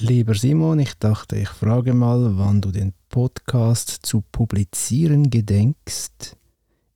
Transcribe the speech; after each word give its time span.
Lieber 0.00 0.34
Simon, 0.34 0.78
ich 0.78 0.94
dachte, 0.94 1.36
ich 1.36 1.48
frage 1.48 1.92
mal, 1.92 2.38
wann 2.38 2.60
du 2.60 2.70
den 2.70 2.94
Podcast 3.08 4.06
zu 4.06 4.20
publizieren 4.20 5.28
gedenkst. 5.28 6.36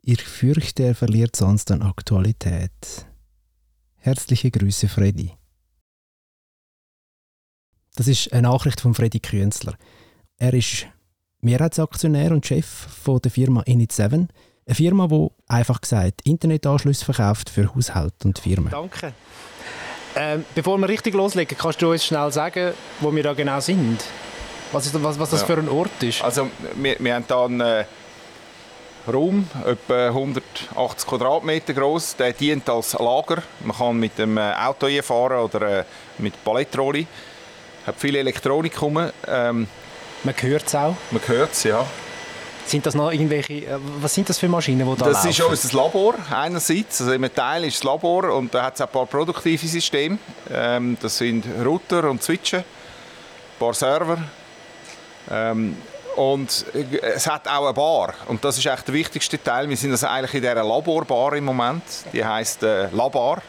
Ich 0.02 0.22
fürchte, 0.22 0.84
er 0.84 0.94
verliert 0.94 1.34
sonst 1.34 1.72
an 1.72 1.82
Aktualität. 1.82 2.70
Herzliche 3.96 4.52
Grüße, 4.52 4.86
Freddy. 4.88 5.32
Das 7.96 8.06
ist 8.06 8.32
eine 8.32 8.42
Nachricht 8.42 8.80
von 8.80 8.94
Freddy 8.94 9.18
Künzler. 9.18 9.76
Er 10.36 10.54
ist 10.54 10.86
Mehrheitsaktionär 11.40 12.30
und 12.30 12.46
Chef 12.46 12.66
von 12.66 13.20
der 13.20 13.32
Firma 13.32 13.62
Init7, 13.62 14.28
eine 14.64 14.74
Firma, 14.76 15.08
die 15.08 15.28
einfach 15.48 15.80
gesagt 15.80 16.20
Internetanschlüsse 16.22 17.04
verkauft 17.04 17.50
für 17.50 17.74
Haushalte 17.74 18.28
und 18.28 18.38
Firmen. 18.38 18.70
Danke. 18.70 19.12
Ähm, 20.16 20.44
bevor 20.54 20.78
wir 20.78 20.88
richtig 20.88 21.14
loslegen, 21.14 21.56
kannst 21.56 21.80
du 21.80 21.90
uns 21.90 22.04
schnell 22.04 22.30
sagen, 22.32 22.74
wo 23.00 23.14
wir 23.14 23.22
da 23.22 23.32
genau 23.32 23.60
sind? 23.60 24.02
Was, 24.72 24.86
ist, 24.86 25.02
was, 25.02 25.18
was 25.18 25.30
das 25.30 25.40
ja. 25.40 25.46
für 25.46 25.58
ein 25.58 25.68
Ort 25.68 26.02
ist? 26.02 26.22
Also, 26.22 26.50
wir, 26.74 26.96
wir 26.98 27.14
haben 27.14 27.24
hier 27.26 27.36
einen 27.38 27.60
äh, 27.60 27.84
Raum, 29.10 29.48
etwa 29.66 30.08
180 30.08 31.08
Quadratmeter 31.08 31.74
groß. 31.74 32.16
Der 32.16 32.32
dient 32.32 32.68
als 32.68 32.92
Lager. 32.94 33.42
Man 33.64 33.76
kann 33.76 33.98
mit 33.98 34.18
dem 34.18 34.38
äh, 34.38 34.52
Auto 34.52 34.86
fahren 35.02 35.40
oder 35.40 35.80
äh, 35.80 35.84
mit 36.18 36.42
Palettrolli. 36.44 37.06
hat 37.86 37.96
viel 37.96 38.16
Elektronik 38.16 38.80
rum. 38.80 39.10
Ähm, 39.26 39.66
man 40.24 40.34
hört 40.40 40.66
es 40.66 40.74
auch? 40.74 40.94
Man 41.10 41.22
hört 41.26 41.52
es, 41.52 41.64
ja. 41.64 41.84
Sind 42.66 42.86
das 42.86 42.94
noch 42.94 43.10
irgendwelche, 43.12 43.54
äh, 43.66 43.78
was 44.00 44.14
sind 44.14 44.28
das 44.28 44.38
für 44.38 44.48
Maschinen, 44.48 44.88
die 44.88 44.96
da 44.98 45.06
Das 45.06 45.24
laufen? 45.24 45.30
ist 45.30 45.40
unser 45.64 45.76
Labor 45.76 46.14
einerseits, 46.30 47.00
also 47.00 47.12
im 47.12 47.34
Teil 47.34 47.64
ist 47.64 47.78
das 47.78 47.84
Labor 47.84 48.32
und 48.34 48.54
da 48.54 48.64
hat 48.64 48.74
es 48.76 48.80
ein 48.80 48.88
paar 48.88 49.06
produktive 49.06 49.66
Systeme. 49.66 50.18
Ähm, 50.50 50.96
das 51.00 51.18
sind 51.18 51.44
Router 51.64 52.08
und 52.08 52.22
Switchen, 52.22 52.60
ein 52.60 52.64
paar 53.58 53.74
Server 53.74 54.18
ähm, 55.30 55.76
und 56.16 56.64
es 57.02 57.26
hat 57.26 57.48
auch 57.48 57.64
eine 57.64 57.74
Bar 57.74 58.14
und 58.28 58.44
das 58.44 58.58
ist 58.58 58.66
eigentlich 58.66 58.82
der 58.82 58.94
wichtigste 58.94 59.42
Teil. 59.42 59.68
Wir 59.68 59.76
sind 59.76 59.90
also 59.92 60.06
eigentlich 60.06 60.34
in 60.34 60.40
dieser 60.42 60.54
Laborbar 60.64 61.34
im 61.34 61.44
Moment, 61.44 61.82
die 62.12 62.24
heißt 62.24 62.62
äh, 62.62 62.88
Labar 62.90 63.42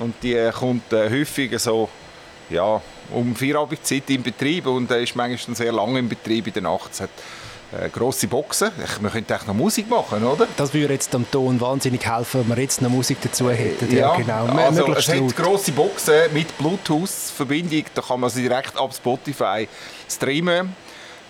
und 0.00 0.14
die 0.22 0.50
kommt 0.58 0.92
äh, 0.92 1.08
häufig 1.08 1.58
so 1.58 1.88
ja, 2.50 2.80
um 3.10 3.34
Feierabendszeit 3.36 4.10
in 4.10 4.22
Betrieb 4.22 4.66
und 4.66 4.90
er 4.90 5.00
ist 5.00 5.14
manchmal 5.16 5.56
sehr 5.56 5.72
lange 5.72 5.98
im 6.00 6.08
Betrieb 6.08 6.46
in 6.48 6.52
der 6.54 6.62
Nacht. 6.62 6.90
Äh, 7.72 7.88
grosse 7.88 8.28
Boxen. 8.28 8.70
Ich, 8.84 9.02
wir 9.02 9.08
könnten 9.08 9.46
noch 9.46 9.54
Musik 9.54 9.88
machen, 9.88 10.22
oder? 10.24 10.46
Das 10.56 10.74
würde 10.74 10.92
jetzt 10.92 11.14
am 11.14 11.30
Ton 11.30 11.58
wahnsinnig 11.58 12.04
helfen, 12.04 12.40
wenn 12.40 12.56
wir 12.56 12.62
jetzt 12.62 12.82
noch 12.82 12.90
Musik 12.90 13.18
dazu 13.22 13.50
hätten. 13.50 13.90
Ja, 13.90 14.14
ja 14.14 14.16
genau. 14.16 14.46
Also, 14.46 14.94
es 14.94 15.08
hat 15.08 15.36
grosse 15.36 15.72
Boxen 15.72 16.32
mit 16.34 16.56
Bluetooth-Verbindung. 16.58 17.84
Da 17.94 18.02
kann 18.02 18.20
man 18.20 18.28
sie 18.28 18.42
direkt 18.42 18.76
ab 18.76 18.92
Spotify 18.94 19.66
streamen. 20.08 20.76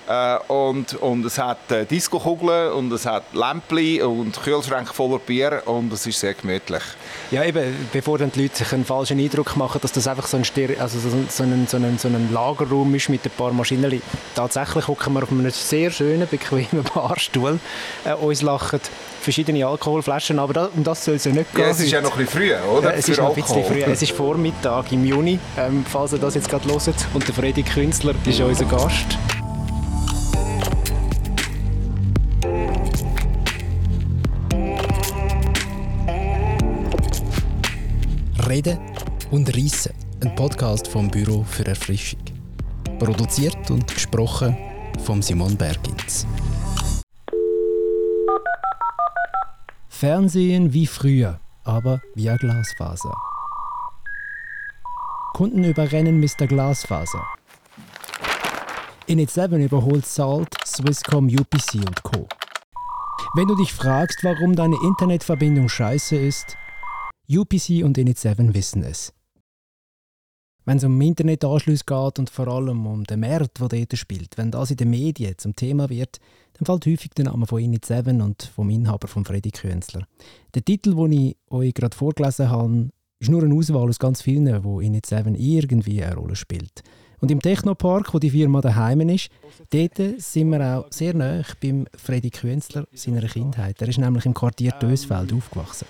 Äh, 0.08 0.38
und, 0.48 0.94
und 0.94 1.24
es 1.24 1.38
hat 1.38 1.70
äh, 1.70 1.84
Disco-Kugeln 1.84 2.72
und 2.72 2.92
es 2.92 3.06
hat 3.06 3.22
Lämpchen 3.32 4.02
und 4.02 4.42
Kühlschränke 4.42 4.92
voller 4.92 5.18
Bier 5.18 5.62
und 5.66 5.92
es 5.92 6.06
ist 6.06 6.18
sehr 6.18 6.34
gemütlich. 6.34 6.82
Ja, 7.30 7.44
eben, 7.44 7.88
bevor 7.92 8.18
dann 8.18 8.32
die 8.32 8.42
Leute 8.42 8.56
sich 8.56 8.72
einen 8.72 8.84
falschen 8.84 9.20
Eindruck 9.20 9.56
machen, 9.56 9.80
dass 9.80 9.92
das 9.92 10.08
einfach 10.08 10.26
so 10.26 10.36
ein, 10.36 10.44
Stir 10.44 10.70
also 10.80 10.98
so, 10.98 11.08
so, 11.28 11.42
ein, 11.44 11.66
so, 11.68 11.76
ein, 11.76 11.98
so 11.98 12.08
ein 12.08 12.32
Lagerraum 12.32 12.94
ist 12.94 13.08
mit 13.08 13.24
ein 13.24 13.30
paar 13.36 13.52
Maschinen. 13.52 14.02
Tatsächlich 14.34 14.88
hocken 14.88 15.12
wir 15.14 15.22
auf 15.22 15.30
einem 15.30 15.48
sehr 15.50 15.90
schönen, 15.90 16.26
bequemen 16.28 16.84
Barstuhl. 16.94 17.60
Äh, 18.04 18.14
uns 18.14 18.42
lachen 18.42 18.80
verschiedene 19.20 19.64
Alkoholflaschen, 19.64 20.38
aber 20.38 20.52
das, 20.52 20.68
um 20.74 20.82
das 20.82 21.04
soll 21.04 21.14
es 21.14 21.24
ja 21.24 21.32
nicht 21.32 21.54
gehen. 21.54 21.64
Ja, 21.64 21.70
es 21.70 21.80
ist 21.80 21.92
ja 21.92 22.00
noch 22.00 22.18
ein 22.18 22.26
bisschen 22.26 22.40
früh, 22.40 22.54
oder? 22.54 22.94
Äh, 22.94 22.98
es 22.98 23.08
ist 23.08 23.18
noch 23.18 23.28
ein 23.28 23.34
bisschen 23.34 23.64
früh. 23.64 23.82
Es 23.82 24.02
ist 24.02 24.12
Vormittag 24.12 24.90
im 24.92 25.04
Juni, 25.04 25.38
ähm, 25.56 25.84
falls 25.88 26.12
ihr 26.12 26.18
das 26.18 26.34
jetzt 26.34 26.48
gerade 26.48 26.68
hört. 26.68 26.82
Und 27.14 27.26
der 27.26 27.34
Freddy 27.34 27.62
Künstler 27.62 28.14
ist 28.26 28.40
unser 28.40 28.64
Gast. 28.64 29.16
Reden 38.52 38.78
und 39.30 39.48
Reissen, 39.56 39.94
ein 40.20 40.34
Podcast 40.34 40.86
vom 40.86 41.10
Büro 41.10 41.42
für 41.42 41.64
Erfrischung. 41.64 42.20
Produziert 42.98 43.70
und 43.70 43.88
gesprochen 43.88 44.54
von 45.04 45.22
Simon 45.22 45.56
Bergins. 45.56 46.26
Fernsehen 49.88 50.70
wie 50.70 50.86
früher, 50.86 51.40
aber 51.64 52.02
via 52.14 52.36
Glasfaser. 52.36 53.16
Kunden 55.32 55.64
überrennen 55.64 56.20
Mr. 56.20 56.46
Glasfaser. 56.46 57.24
Init 59.06 59.30
7 59.30 59.62
überholt 59.62 60.04
Salt, 60.04 60.54
Swisscom, 60.66 61.28
UPC 61.28 61.76
und 61.76 62.02
Co. 62.02 62.28
Wenn 63.32 63.48
du 63.48 63.54
dich 63.54 63.72
fragst, 63.72 64.22
warum 64.24 64.54
deine 64.54 64.76
Internetverbindung 64.84 65.70
scheiße 65.70 66.16
ist, 66.16 66.58
UPC 67.28 67.84
und 67.84 67.98
Init7 67.98 68.54
wissen 68.54 68.82
es. 68.82 69.12
Wenn 70.64 70.76
es 70.76 70.84
um 70.84 71.00
Internetanschluss 71.00 71.84
geht 71.84 72.18
und 72.18 72.30
vor 72.30 72.46
allem 72.48 72.86
um 72.86 73.04
den 73.04 73.20
Markt, 73.20 73.60
der 73.60 73.68
dort 73.68 73.98
spielt, 73.98 74.38
wenn 74.38 74.50
das 74.50 74.70
in 74.70 74.76
den 74.76 74.90
Medien 74.90 75.36
zum 75.38 75.56
Thema 75.56 75.88
wird, 75.88 76.20
dann 76.54 76.66
fällt 76.66 76.86
häufig 76.86 77.10
der 77.12 77.24
Name 77.26 77.46
von 77.46 77.60
Init7 77.60 78.22
und 78.22 78.42
vom 78.54 78.70
Inhaber 78.70 79.08
von 79.08 79.24
Freddy 79.24 79.50
Künzler. 79.50 80.06
Der 80.54 80.64
Titel, 80.64 80.94
den 80.94 81.12
ich 81.12 81.36
euch 81.50 81.74
gerade 81.74 81.96
vorgelesen 81.96 82.50
habe, 82.50 82.90
ist 83.18 83.30
nur 83.30 83.42
eine 83.42 83.54
Auswahl 83.54 83.88
aus 83.88 83.98
ganz 83.98 84.22
vielen, 84.22 84.62
wo 84.62 84.80
Init7 84.80 85.34
irgendwie 85.36 86.02
eine 86.02 86.14
Rolle 86.14 86.36
spielt. 86.36 86.82
Und 87.20 87.30
im 87.30 87.40
Technopark, 87.40 88.12
wo 88.14 88.18
die 88.18 88.30
Firma 88.30 88.60
daheim 88.60 89.00
ist, 89.08 89.30
dort 89.70 89.96
sind 90.18 90.50
wir 90.50 90.60
auch 90.60 90.86
sehr 90.90 91.14
nah 91.14 91.42
beim 91.62 91.86
Freddy 91.96 92.30
Künzler 92.30 92.86
seiner 92.92 93.26
Kindheit. 93.28 93.80
Er 93.80 93.88
ist 93.88 93.98
nämlich 93.98 94.26
im 94.26 94.34
Quartier 94.34 94.72
Dösfeld 94.72 95.32
aufgewachsen. 95.32 95.86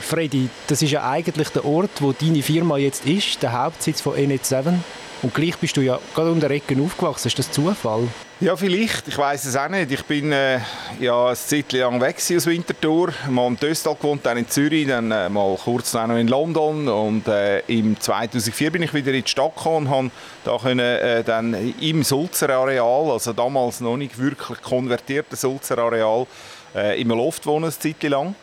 Freddy, 0.00 0.48
das 0.66 0.82
ist 0.82 0.90
ja 0.90 1.08
eigentlich 1.08 1.48
der 1.50 1.64
Ort, 1.64 2.00
wo 2.00 2.12
deine 2.12 2.42
Firma 2.42 2.76
jetzt 2.78 3.06
ist, 3.06 3.42
der 3.42 3.52
Hauptsitz 3.52 4.00
von 4.00 4.14
Enet7. 4.14 4.74
Und 5.22 5.34
gleich 5.34 5.58
bist 5.58 5.76
du 5.76 5.82
ja 5.82 5.98
gerade 6.14 6.30
um 6.32 6.40
der 6.40 6.50
Ecke 6.50 6.74
aufgewachsen. 6.82 7.28
Ist 7.28 7.38
das 7.38 7.52
Zufall? 7.52 8.08
Ja, 8.40 8.56
vielleicht. 8.56 9.06
Ich 9.06 9.18
weiß 9.18 9.44
es 9.44 9.54
auch 9.54 9.68
nicht. 9.68 9.92
Ich 9.92 10.02
bin 10.04 10.32
äh, 10.32 10.60
ja 10.98 11.26
eine 11.26 11.36
Zeit 11.36 11.72
lang 11.72 12.00
weg 12.00 12.16
aus 12.16 12.46
Winterthur. 12.46 13.12
Mal 13.28 13.48
im 13.48 13.60
Töstal 13.60 13.96
gewohnt, 13.96 14.24
dann 14.24 14.38
in 14.38 14.48
Zürich, 14.48 14.86
dann 14.86 15.10
äh, 15.10 15.28
mal 15.28 15.58
kurz 15.62 15.92
noch 15.92 16.16
in 16.16 16.26
London. 16.26 16.88
Und 16.88 17.28
äh, 17.28 17.58
im 17.66 18.00
2004 18.00 18.70
bin 18.70 18.82
ich 18.82 18.94
wieder 18.94 19.12
in 19.12 19.22
die 19.22 19.28
Stadt 19.28 19.54
gekommen 19.54 19.88
und 19.88 19.92
habe 19.92 20.10
da 20.44 20.56
können, 20.56 20.80
äh, 20.80 21.22
dann 21.22 21.74
im 21.82 22.02
Sulzer 22.02 22.48
Areal, 22.48 23.10
also 23.10 23.34
damals 23.34 23.80
noch 23.80 23.98
nicht 23.98 24.18
wirklich 24.18 24.62
konvertiertes 24.62 25.42
Sulzer 25.42 25.76
Areal, 25.76 26.26
äh, 26.74 26.98
im 26.98 27.08
Loft 27.08 27.44
wohnen, 27.44 27.64
eine 27.64 27.78
Zeit 27.78 28.02
lang. 28.04 28.34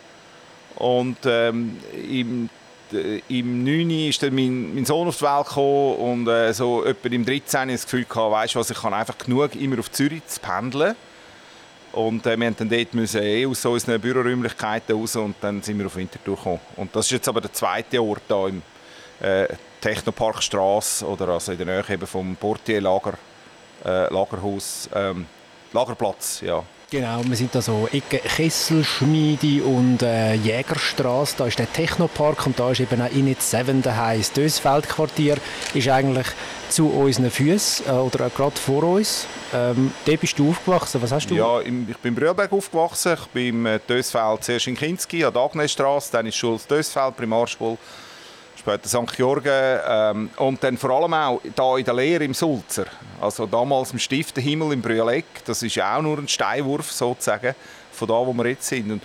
Und 0.78 1.18
ähm, 1.26 1.78
im, 1.94 2.50
äh, 2.94 3.22
im 3.30 3.64
9. 3.64 4.10
ist 4.10 4.22
dann 4.22 4.36
mein, 4.36 4.76
mein 4.76 4.86
Sohn 4.86 5.08
auf 5.08 5.18
die 5.18 5.24
Welt 5.24 5.48
gekommen 5.48 5.96
und 5.96 6.28
äh, 6.28 6.54
so 6.54 6.86
etwa 6.86 7.10
im 7.10 7.26
13. 7.26 7.70
das 7.70 7.84
Gefühl 7.84 8.06
gehabt, 8.06 8.32
weißt 8.32 8.56
was, 8.56 8.70
ich 8.70 8.82
kann 8.82 8.94
einfach 8.94 9.18
genug 9.18 9.56
immer 9.56 9.80
auf 9.80 9.92
Zürich 9.92 10.26
zu 10.28 10.40
pendeln. 10.40 10.96
Und 11.94 12.28
äh, 12.28 12.38
wir 12.38 12.50
mussten 12.50 12.70
dann 12.70 12.78
dort 12.78 12.94
müssen 12.94 13.24
eh 13.24 13.46
aus 13.46 13.66
unseren 13.66 14.00
Büroräumlichkeiten 14.00 14.96
raus 14.96 15.16
und 15.16 15.36
dann 15.42 15.64
sind 15.64 15.80
wir 15.80 15.88
auf 15.88 15.96
Winterthur 15.96 16.36
gekommen. 16.36 16.60
Und 16.76 16.96
das 16.96 17.06
ist 17.06 17.12
jetzt 17.12 17.28
aber 17.28 17.42
der 17.42 17.54
zweite 17.54 18.02
Ort 18.04 18.22
hier 18.28 18.48
im 18.48 18.62
äh, 19.20 19.48
Technoparkstraße 19.82 21.06
oder 21.08 21.30
also 21.30 21.54
in 21.54 21.58
der 21.58 21.68
Nähe 21.68 21.84
eben 21.90 22.06
vom 22.06 22.36
Portier 22.36 22.82
Lager, 22.82 23.14
äh, 23.84 24.14
Lagerhaus, 24.14 24.90
ähm, 24.94 25.26
Lagerplatz, 25.74 26.42
ja. 26.42 26.64
Genau, 26.90 27.22
wir 27.25 27.36
sind 27.36 27.53
da 27.53 27.62
so 27.62 27.90
Ecke 27.92 28.20
Kesselschmiede 28.20 29.62
und 29.62 30.02
äh, 30.02 30.36
Jägerstraße. 30.36 31.36
Da 31.38 31.48
ist 31.48 31.59
der 31.59 31.70
Technopark 31.74 32.46
und 32.46 32.58
da 32.58 32.72
ist 32.72 32.80
eben 32.80 33.02
auch 33.02 33.12
Init 33.12 33.42
7 33.42 33.81
daheim. 33.81 34.20
Das 34.20 34.31
Dösfeldquartier 34.31 35.36
ist 35.74 35.90
eigentlich 35.90 36.28
zu 36.70 36.88
unseren 36.88 37.30
Füßen 37.30 37.88
äh, 37.88 37.92
oder 37.92 38.30
gerade 38.30 38.56
vor 38.56 38.84
uns. 38.84 39.28
Ähm, 39.54 39.92
da 40.06 40.16
bist 40.16 40.39
du 40.39 40.51
aufgewachsen. 40.51 41.01
Was 41.01 41.12
hast 41.12 41.30
du? 41.30 41.36
Ja, 41.36 41.60
im, 41.60 41.89
ich 41.89 41.98
bin 41.98 42.13
in 42.13 42.19
Brühlberg 42.22 42.54
aufgewachsen. 42.54 43.18
Ich 43.19 43.28
bin 43.31 43.48
im 43.50 43.66
äh, 43.66 43.80
Dösfeld 43.80 44.45
zuerst 44.45 44.68
in 44.68 44.75
Kinski 44.78 45.25
an 45.25 45.34
der 45.34 45.42
Agnesstraße, 45.42 46.13
dann 46.13 46.25
ist 46.25 46.38
Schule 46.38 46.57
Dösfeld, 46.69 47.18
Primarschule 47.18 47.78
später 48.68 48.90
St. 48.90 49.16
Georgen 49.16 49.80
ähm, 49.88 50.30
und 50.36 50.62
dann 50.62 50.78
vor 50.78 50.90
allem 50.90 51.14
auch 51.14 51.42
da 51.56 51.78
in 51.78 51.86
der 51.86 51.94
Lehre 51.94 52.25
im 52.25 52.34
Sulzer. 52.34 52.86
Also 53.22 53.46
damals 53.46 53.92
im 53.92 54.00
Stiftenhimmel 54.00 54.74
im 54.74 54.81
Brüeleck, 54.81 55.25
das 55.46 55.64
ist 55.64 55.75
ja 55.75 55.96
auch 55.96 56.02
nur 56.02 56.18
ein 56.18 56.28
Steinwurf 56.28 56.92
sozusagen 56.92 57.56
von 57.92 58.08
da, 58.10 58.14
wo 58.14 58.34
wir 58.34 58.48
jetzt 58.48 58.68
sind. 58.68 58.92
Und 58.92 59.02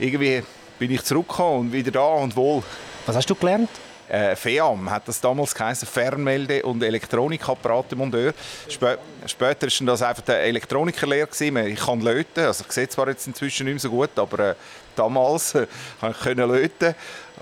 irgendwie 0.00 0.42
bin 0.80 0.90
ich 0.90 1.02
zurückgekommen 1.04 1.60
und 1.60 1.72
wieder 1.72 1.92
da 1.92 2.06
und 2.06 2.34
wohl. 2.34 2.62
Was 3.06 3.14
hast 3.14 3.30
du 3.30 3.36
gelernt? 3.36 3.70
Äh, 4.08 4.36
FEAM 4.36 4.90
hat 4.90 5.08
das 5.08 5.20
damals 5.20 5.54
geheißen, 5.54 5.88
Fernmelde- 5.88 6.62
und 6.62 6.82
Elektronikapparate-Mondeur. 6.82 8.32
Spä 8.68 8.98
später 9.26 9.66
war 9.66 9.86
das 9.86 10.02
einfach 10.02 10.22
der 10.22 10.42
Elektronikerlehrer. 10.42 11.28
Ich 11.66 11.80
kann 11.80 12.00
löten, 12.00 12.44
also 12.44 12.64
ich 12.66 12.72
sehe 12.72 12.88
zwar 12.88 13.08
jetzt 13.08 13.26
inzwischen 13.26 13.64
nicht 13.64 13.74
mehr 13.74 13.80
so 13.80 13.90
gut, 13.90 14.10
aber 14.16 14.50
äh, 14.50 14.54
damals 14.94 15.54
äh, 15.54 15.66
konnte 16.00 16.30
ich 16.30 16.36
löten. 16.36 16.94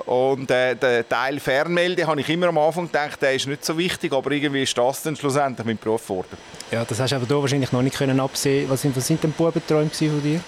Und 0.07 0.51
äh, 0.51 0.75
der 0.75 1.09
Teil 1.09 1.39
Fernmelde 1.41 2.07
habe 2.07 2.21
ich 2.21 2.29
immer 2.29 2.49
am 2.49 2.59
Anfang 2.59 2.87
gedacht, 2.87 3.21
der 3.21 3.35
ist 3.35 3.47
nicht 3.47 3.65
so 3.65 3.77
wichtig, 3.77 4.13
aber 4.13 4.31
irgendwie 4.31 4.63
ist 4.63 4.77
das 4.77 5.03
dann 5.03 5.17
schlussendlich 5.17 5.67
mein 5.67 5.77
Beruf 5.77 6.03
geworden. 6.03 6.37
Ja, 6.71 6.85
das 6.85 6.99
hast 7.01 7.11
du 7.11 7.17
aber 7.17 7.27
da 7.27 7.35
wahrscheinlich 7.35 7.73
noch 7.73 7.83
nicht 7.83 7.97
können 7.97 8.21
absehen. 8.21 8.71
Was 8.71 8.83
sind, 8.83 8.97
was 8.97 9.07
sind 9.07 9.23
denn 9.23 9.33
Bubenträume 9.33 9.91
von 9.91 10.23
dir? 10.23 10.41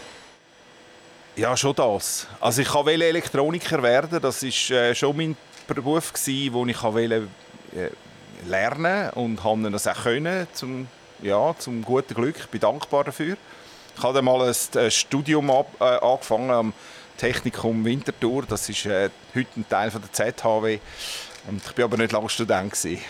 Ja, 1.37 1.57
schon 1.57 1.75
das. 1.75 2.29
Also 2.41 2.63
ich 2.63 2.73
wollte 2.73 3.05
Elektroniker 3.05 3.83
werden, 3.83 4.21
das 4.23 4.43
war 4.43 4.77
äh, 4.77 4.95
schon 4.95 5.17
mein 5.17 5.37
Beruf 5.67 6.13
wo 6.53 6.67
ich 6.67 6.83
wollte 6.83 7.29
äh, 7.75 7.91
lernen 8.47 9.11
und 9.11 9.43
habe 9.43 9.71
das 9.71 9.87
auch 9.87 10.03
können, 10.03 10.47
zum, 10.53 10.89
ja, 11.23 11.55
zum 11.59 11.83
guten 11.83 12.15
Glück. 12.15 12.37
Ich 12.39 12.47
bin 12.49 12.61
dankbar 12.61 13.05
dafür. 13.05 13.37
Ich 13.97 14.03
habe 14.03 14.15
dann 14.15 14.25
mal 14.25 14.43
ein 14.43 14.91
Studium 14.91 15.51
ab, 15.51 15.69
äh, 15.81 15.85
angefangen 15.85 16.51
am 16.51 16.73
Technikum 17.17 17.85
Winterthur. 17.85 18.45
Das 18.49 18.69
ist 18.69 18.87
äh, 18.87 19.11
heute 19.35 19.61
ein 19.61 19.69
Teil 19.69 19.91
von 19.91 20.03
der 20.03 20.13
ZHW. 20.13 20.79
Und 21.49 21.63
ich 21.65 21.79
war 21.79 21.85
aber 21.85 21.97
nicht 21.97 22.13
lange 22.13 22.29
Student. 22.29 22.73
Gewesen. 22.73 23.03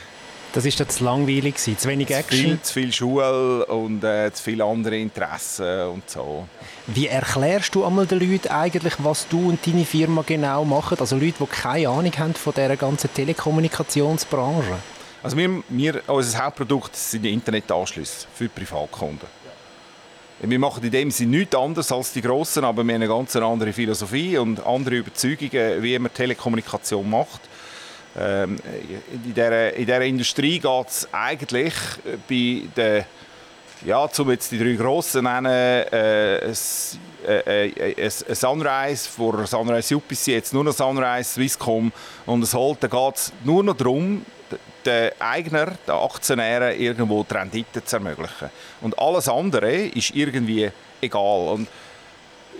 Das 0.54 0.64
war 0.64 0.88
zu 0.88 1.04
langweilig, 1.04 1.56
zu 1.56 1.88
wenig 1.88 2.10
Action? 2.12 2.38
Zu 2.38 2.44
viel, 2.44 2.62
zu 2.62 2.72
viel 2.72 2.92
Schule 2.92 3.66
und 3.66 4.04
äh, 4.04 4.32
zu 4.32 4.40
viele 4.40 4.64
andere 4.64 4.96
Interessen 4.96 5.88
und 5.88 6.08
so. 6.08 6.46
Wie 6.86 7.08
erklärst 7.08 7.74
du 7.74 7.84
einmal 7.84 8.06
den 8.06 8.20
Leuten 8.20 8.46
eigentlich, 8.48 8.94
was 8.98 9.26
du 9.26 9.48
und 9.48 9.66
deine 9.66 9.84
Firma 9.84 10.22
genau 10.24 10.64
machen? 10.64 10.96
Also 11.00 11.16
Leute, 11.16 11.34
die 11.40 11.46
keine 11.46 11.88
Ahnung 11.88 12.12
haben 12.16 12.34
von 12.34 12.54
dieser 12.54 12.76
ganzen 12.76 13.12
Telekommunikationsbranche. 13.12 14.78
Also 15.24 15.36
wir, 15.36 15.60
wir, 15.70 16.02
unser 16.06 16.44
Hauptprodukt 16.44 16.94
sind 16.94 17.24
Internetanschlüsse 17.24 18.28
für 18.32 18.48
Privatkunden. 18.48 19.26
Wir 20.40 20.58
machen 20.58 20.84
in 20.84 20.90
dem 20.90 21.10
Sinne 21.10 21.38
nichts 21.38 21.56
anderes 21.56 21.90
als 21.90 22.12
die 22.12 22.20
Grossen, 22.20 22.64
aber 22.64 22.84
wir 22.84 22.94
haben 22.94 23.02
eine 23.02 23.08
ganz 23.08 23.34
andere 23.34 23.72
Philosophie 23.72 24.38
und 24.38 24.64
andere 24.64 24.96
Überzeugungen, 24.96 25.82
wie 25.82 25.98
man 25.98 26.14
Telekommunikation 26.14 27.10
macht. 27.10 27.40
Ähm, 28.16 28.58
in, 29.12 29.34
dieser, 29.34 29.72
in 29.74 29.86
dieser 29.86 30.02
Industrie 30.02 30.58
geht 30.58 30.88
es 30.88 31.08
eigentlich 31.12 31.74
bei 32.28 32.62
den, 32.76 33.04
ja, 33.84 34.08
um 34.18 34.30
jetzt 34.30 34.52
die 34.52 34.58
drei 34.58 34.74
Grossen 34.74 35.24
nennen, 35.24 35.46
äh, 35.46 36.40
ein, 36.44 36.56
äh, 37.26 37.68
äh, 37.68 38.04
ein 38.04 38.34
Sunrise 38.34 39.08
vor 39.08 39.46
Sunrise 39.46 39.96
UPC, 39.96 40.28
jetzt 40.28 40.54
nur 40.54 40.64
noch 40.64 40.72
Sunrise 40.72 41.34
Swisscom 41.34 41.92
und 42.26 42.42
es 42.42 42.54
Holt, 42.54 42.82
da 42.82 42.86
geht 42.86 43.16
es 43.16 43.32
nur 43.42 43.64
noch 43.64 43.76
darum, 43.76 44.24
den 44.84 45.10
Eigner, 45.18 45.72
den 45.86 45.94
Aktionären 45.94 46.78
irgendwo 46.78 47.24
die 47.24 47.34
Rendite 47.34 47.84
zu 47.84 47.96
ermöglichen. 47.96 48.50
Und 48.80 48.98
alles 48.98 49.28
andere 49.28 49.86
ist 49.86 50.14
irgendwie 50.14 50.70
egal. 51.00 51.48
Und 51.48 51.68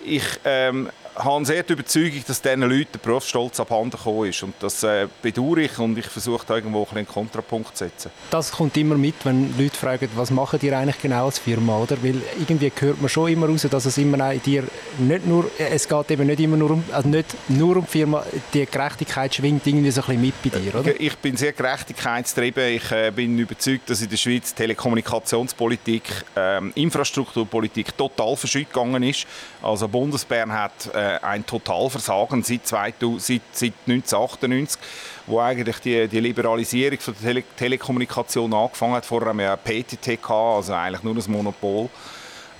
ich 0.04 0.24
ähm, 0.44 0.90
habe 1.16 1.44
sehr 1.44 1.62
die 1.62 1.72
Überzeugung, 1.72 2.22
dass 2.26 2.42
diesen 2.42 2.62
Leuten 2.62 2.88
der 2.92 2.98
Berufsstolz 2.98 3.60
abhanden 3.60 3.92
gekommen 3.92 4.28
ist. 4.28 4.42
Und 4.42 4.54
das 4.60 4.82
äh, 4.82 5.06
bedauere 5.22 5.58
ich 5.58 5.78
und 5.78 5.96
ich 5.98 6.06
versuche 6.06 6.44
da 6.46 6.56
irgendwo 6.56 6.86
einen 6.92 7.06
Kontrapunkt 7.06 7.76
zu 7.76 7.84
setzen. 7.84 8.10
Das 8.30 8.50
kommt 8.52 8.76
immer 8.76 8.96
mit, 8.96 9.14
wenn 9.24 9.56
Leute 9.58 9.76
fragen, 9.76 10.08
was 10.16 10.30
machen 10.30 10.58
die 10.58 10.72
eigentlich 10.72 11.00
genau 11.00 11.26
als 11.26 11.38
Firma, 11.38 11.78
oder? 11.78 12.02
Weil 12.02 12.20
irgendwie 12.38 12.72
hört 12.78 13.00
man 13.00 13.08
schon 13.08 13.30
immer 13.30 13.48
raus, 13.48 13.66
dass 13.70 13.84
es 13.84 13.98
immer 13.98 14.34
dir 14.34 14.64
nicht 14.98 15.26
nur, 15.26 15.50
es 15.58 15.88
geht 15.88 16.10
eben 16.10 16.26
nicht 16.26 16.40
immer 16.40 16.56
nur 16.56 16.72
um, 16.72 16.84
also 16.92 17.08
nicht 17.08 17.34
nur 17.48 17.76
um 17.76 17.84
die 17.84 17.90
Firma, 17.90 18.24
die 18.52 18.66
Gerechtigkeit 18.66 19.34
schwingt 19.34 19.66
irgendwie 19.66 19.90
so 19.90 20.00
ein 20.02 20.06
bisschen 20.06 20.22
mit 20.22 20.42
bei 20.42 20.58
dir, 20.58 20.74
oder? 20.74 21.00
Ich 21.00 21.16
bin 21.18 21.36
sehr 21.36 21.52
gerechtigkeitstrieben. 21.52 22.68
Ich 22.68 22.90
äh, 22.90 23.10
bin 23.10 23.38
überzeugt, 23.38 23.88
dass 23.90 24.02
in 24.02 24.08
der 24.08 24.16
Schweiz 24.16 24.54
Telekommunikationspolitik, 24.54 26.02
äh, 26.36 26.60
Infrastrukturpolitik 26.74 27.96
total 27.96 28.36
verschütt 28.36 28.72
gegangen 28.72 29.02
ist. 29.02 29.26
Also 29.62 29.88
Bundesbern 29.88 30.52
hat 30.52 30.94
äh, 30.94 31.03
ein 31.22 31.44
Totalversagen 31.46 32.42
seit, 32.42 32.66
2000, 32.66 33.22
seit, 33.22 33.42
seit 33.52 33.72
1998, 33.86 34.80
wo 35.26 35.40
eigentlich 35.40 35.78
die, 35.78 36.08
die 36.08 36.20
Liberalisierung 36.20 36.98
von 36.98 37.14
der 37.14 37.22
Tele 37.22 37.44
Telekommunikation 37.56 38.52
angefangen 38.52 38.94
hat. 38.94 39.06
Vorher 39.06 39.28
haben 39.28 39.38
wir 39.38 39.46
ja 39.46 39.56
PTT 39.56 40.22
gehabt, 40.22 40.30
also 40.30 40.74
eigentlich 40.74 41.02
nur 41.02 41.16
ein 41.16 41.24
Monopol. 41.30 41.88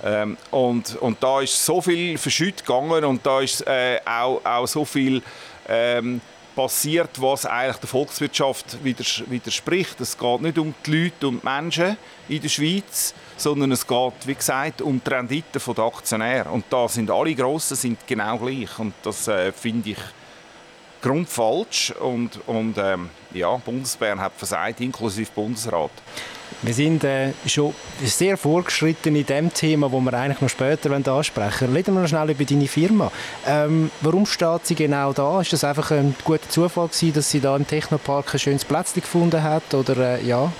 Ähm, 0.03 0.37
und, 0.51 0.95
und 0.97 1.21
da 1.23 1.41
ist 1.41 1.65
so 1.65 1.81
viel 1.81 2.17
verschütt 2.17 2.65
gegangen 2.65 3.03
und 3.05 3.25
da 3.25 3.41
ist 3.41 3.65
äh, 3.65 3.99
auch, 4.05 4.41
auch 4.43 4.67
so 4.67 4.85
viel 4.85 5.21
ähm, 5.67 6.21
passiert, 6.55 7.21
was 7.21 7.45
eigentlich 7.45 7.77
der 7.77 7.89
Volkswirtschaft 7.89 8.83
widerspricht. 8.83 9.99
Es 9.99 10.17
geht 10.17 10.41
nicht 10.41 10.57
um 10.57 10.73
die 10.85 11.03
Leute 11.03 11.27
und 11.27 11.41
die 11.41 11.45
Menschen 11.45 11.97
in 12.29 12.41
der 12.41 12.49
Schweiz, 12.49 13.13
sondern 13.37 13.71
es 13.71 13.85
geht, 13.85 14.13
wie 14.25 14.35
gesagt, 14.35 14.81
um 14.81 15.01
die 15.05 15.09
Rendite 15.09 15.59
der 15.59 15.83
Aktionäre. 15.83 16.49
Und 16.49 16.65
da 16.69 16.87
sind 16.87 17.11
alle 17.11 17.35
Grossen 17.35 17.75
sind 17.75 18.07
genau 18.07 18.37
gleich. 18.37 18.79
Und 18.79 18.93
das 19.03 19.27
äh, 19.27 19.51
finde 19.51 19.91
ich 19.91 19.97
grundfalsch. 21.01 21.91
Und, 21.91 22.39
und 22.47 22.77
ähm, 22.77 23.09
ja, 23.33 23.55
Bundesbern 23.57 24.19
hat 24.19 24.33
versagt, 24.35 24.81
inklusive 24.81 25.31
Bundesrat. 25.33 25.91
Wir 26.61 26.73
sind 26.73 27.03
äh, 27.03 27.33
schon 27.45 27.73
sehr 28.03 28.37
fortgeschritten 28.37 29.15
in 29.15 29.25
dem 29.25 29.53
Thema, 29.53 29.91
wo 29.91 29.99
wir 29.99 30.13
eigentlich 30.13 30.41
noch 30.41 30.49
später 30.49 30.91
ansprechen 30.91 31.67
wollen. 31.67 31.75
Reden 31.75 31.93
wir 31.95 32.01
noch 32.01 32.07
schnell 32.07 32.29
über 32.31 32.43
deine 32.43 32.67
Firma. 32.67 33.11
Ähm, 33.45 33.91
warum 34.01 34.25
steht 34.25 34.65
sie 34.65 34.75
genau 34.75 35.13
da? 35.13 35.41
Ist 35.41 35.53
das 35.53 35.63
einfach 35.63 35.91
ein 35.91 36.15
guter 36.23 36.49
Zufall 36.49 36.87
gewesen, 36.87 37.13
dass 37.13 37.29
sie 37.29 37.39
da 37.39 37.55
im 37.55 37.67
Technopark 37.67 38.33
ein 38.33 38.39
schönes 38.39 38.65
Plätzchen 38.65 39.01
gefunden 39.01 39.43
hat? 39.43 39.73
Oder, 39.73 40.17
äh, 40.17 40.25
ja? 40.25 40.51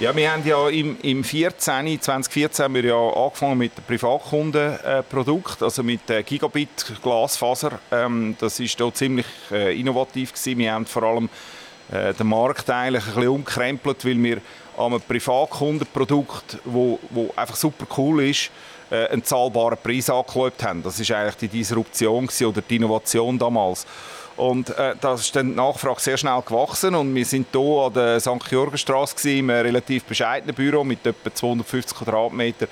Ja, 0.00 0.14
wir 0.14 0.32
haben 0.32 0.46
ja 0.46 0.68
im, 0.68 0.96
im 1.02 1.24
14, 1.24 2.00
2014 2.00 2.64
haben 2.64 2.74
wir 2.74 2.84
ja 2.84 2.94
angefangen 2.96 3.58
mit 3.58 3.76
dem 3.76 3.82
Privatkundenprodukt, 3.82 5.60
also 5.60 5.82
mit 5.82 6.08
äh, 6.08 6.22
Gigabit 6.22 6.92
Glasfaser. 7.02 7.80
Ähm, 7.90 8.36
das 8.38 8.60
ist 8.60 8.80
da 8.80 8.94
ziemlich 8.94 9.26
äh, 9.50 9.76
innovativ 9.76 10.32
gewesen. 10.32 10.58
Wir 10.58 10.72
haben 10.72 10.86
vor 10.86 11.02
allem 11.02 11.28
äh, 11.90 12.14
den 12.14 12.28
Markt 12.28 12.70
eigentlich 12.70 13.08
ein 13.08 13.14
bisschen 13.14 13.28
umkrempelt, 13.28 14.04
weil 14.04 14.22
wir 14.22 14.40
an 14.78 14.92
einem 14.92 15.00
Privatkundenprodukt, 15.02 16.58
wo 16.64 16.98
einfach 17.36 17.56
super 17.56 17.86
cool 17.96 18.24
ist, 18.24 18.50
äh, 18.90 19.08
einen 19.08 19.24
zahlbaren 19.24 19.78
Preis 19.82 20.08
angeschaut 20.08 20.62
haben. 20.62 20.82
Das 20.82 20.98
ist 20.98 21.10
eigentlich 21.10 21.36
die 21.36 21.48
Disruption 21.48 22.28
oder 22.46 22.62
die 22.62 22.76
Innovation 22.76 23.38
damals. 23.38 23.86
Und 24.36 24.70
äh, 24.70 24.94
da 25.00 25.14
ist 25.14 25.34
dann 25.34 25.48
die 25.48 25.56
Nachfrage 25.56 26.00
sehr 26.00 26.16
schnell 26.16 26.40
gewachsen 26.42 26.94
und 26.94 27.12
wir 27.12 27.24
sind 27.24 27.48
hier 27.50 27.60
an 27.60 27.92
der 27.92 28.20
St. 28.20 28.48
Georgenstraße 28.48 29.30
in 29.30 29.50
einem 29.50 29.66
relativ 29.66 30.04
bescheidenen 30.04 30.54
Büro 30.54 30.84
mit 30.84 31.04
etwa 31.04 31.34
250 31.34 31.98
Quadratmetern 31.98 32.68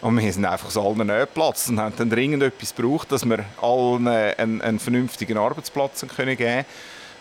und 0.00 0.16
wir 0.16 0.32
sind 0.32 0.44
einfach 0.44 0.70
so 0.70 0.80
allen 0.88 1.26
Platz 1.34 1.68
und 1.68 1.80
haben 1.80 1.94
dann 1.96 2.08
dringend 2.08 2.42
etwas 2.44 2.74
gebraucht, 2.74 3.10
dass 3.10 3.28
wir 3.28 3.44
allen 3.60 4.06
einen, 4.06 4.62
einen 4.62 4.78
vernünftigen 4.78 5.36
Arbeitsplatz 5.36 6.02
geben 6.02 6.36
können. 6.36 6.64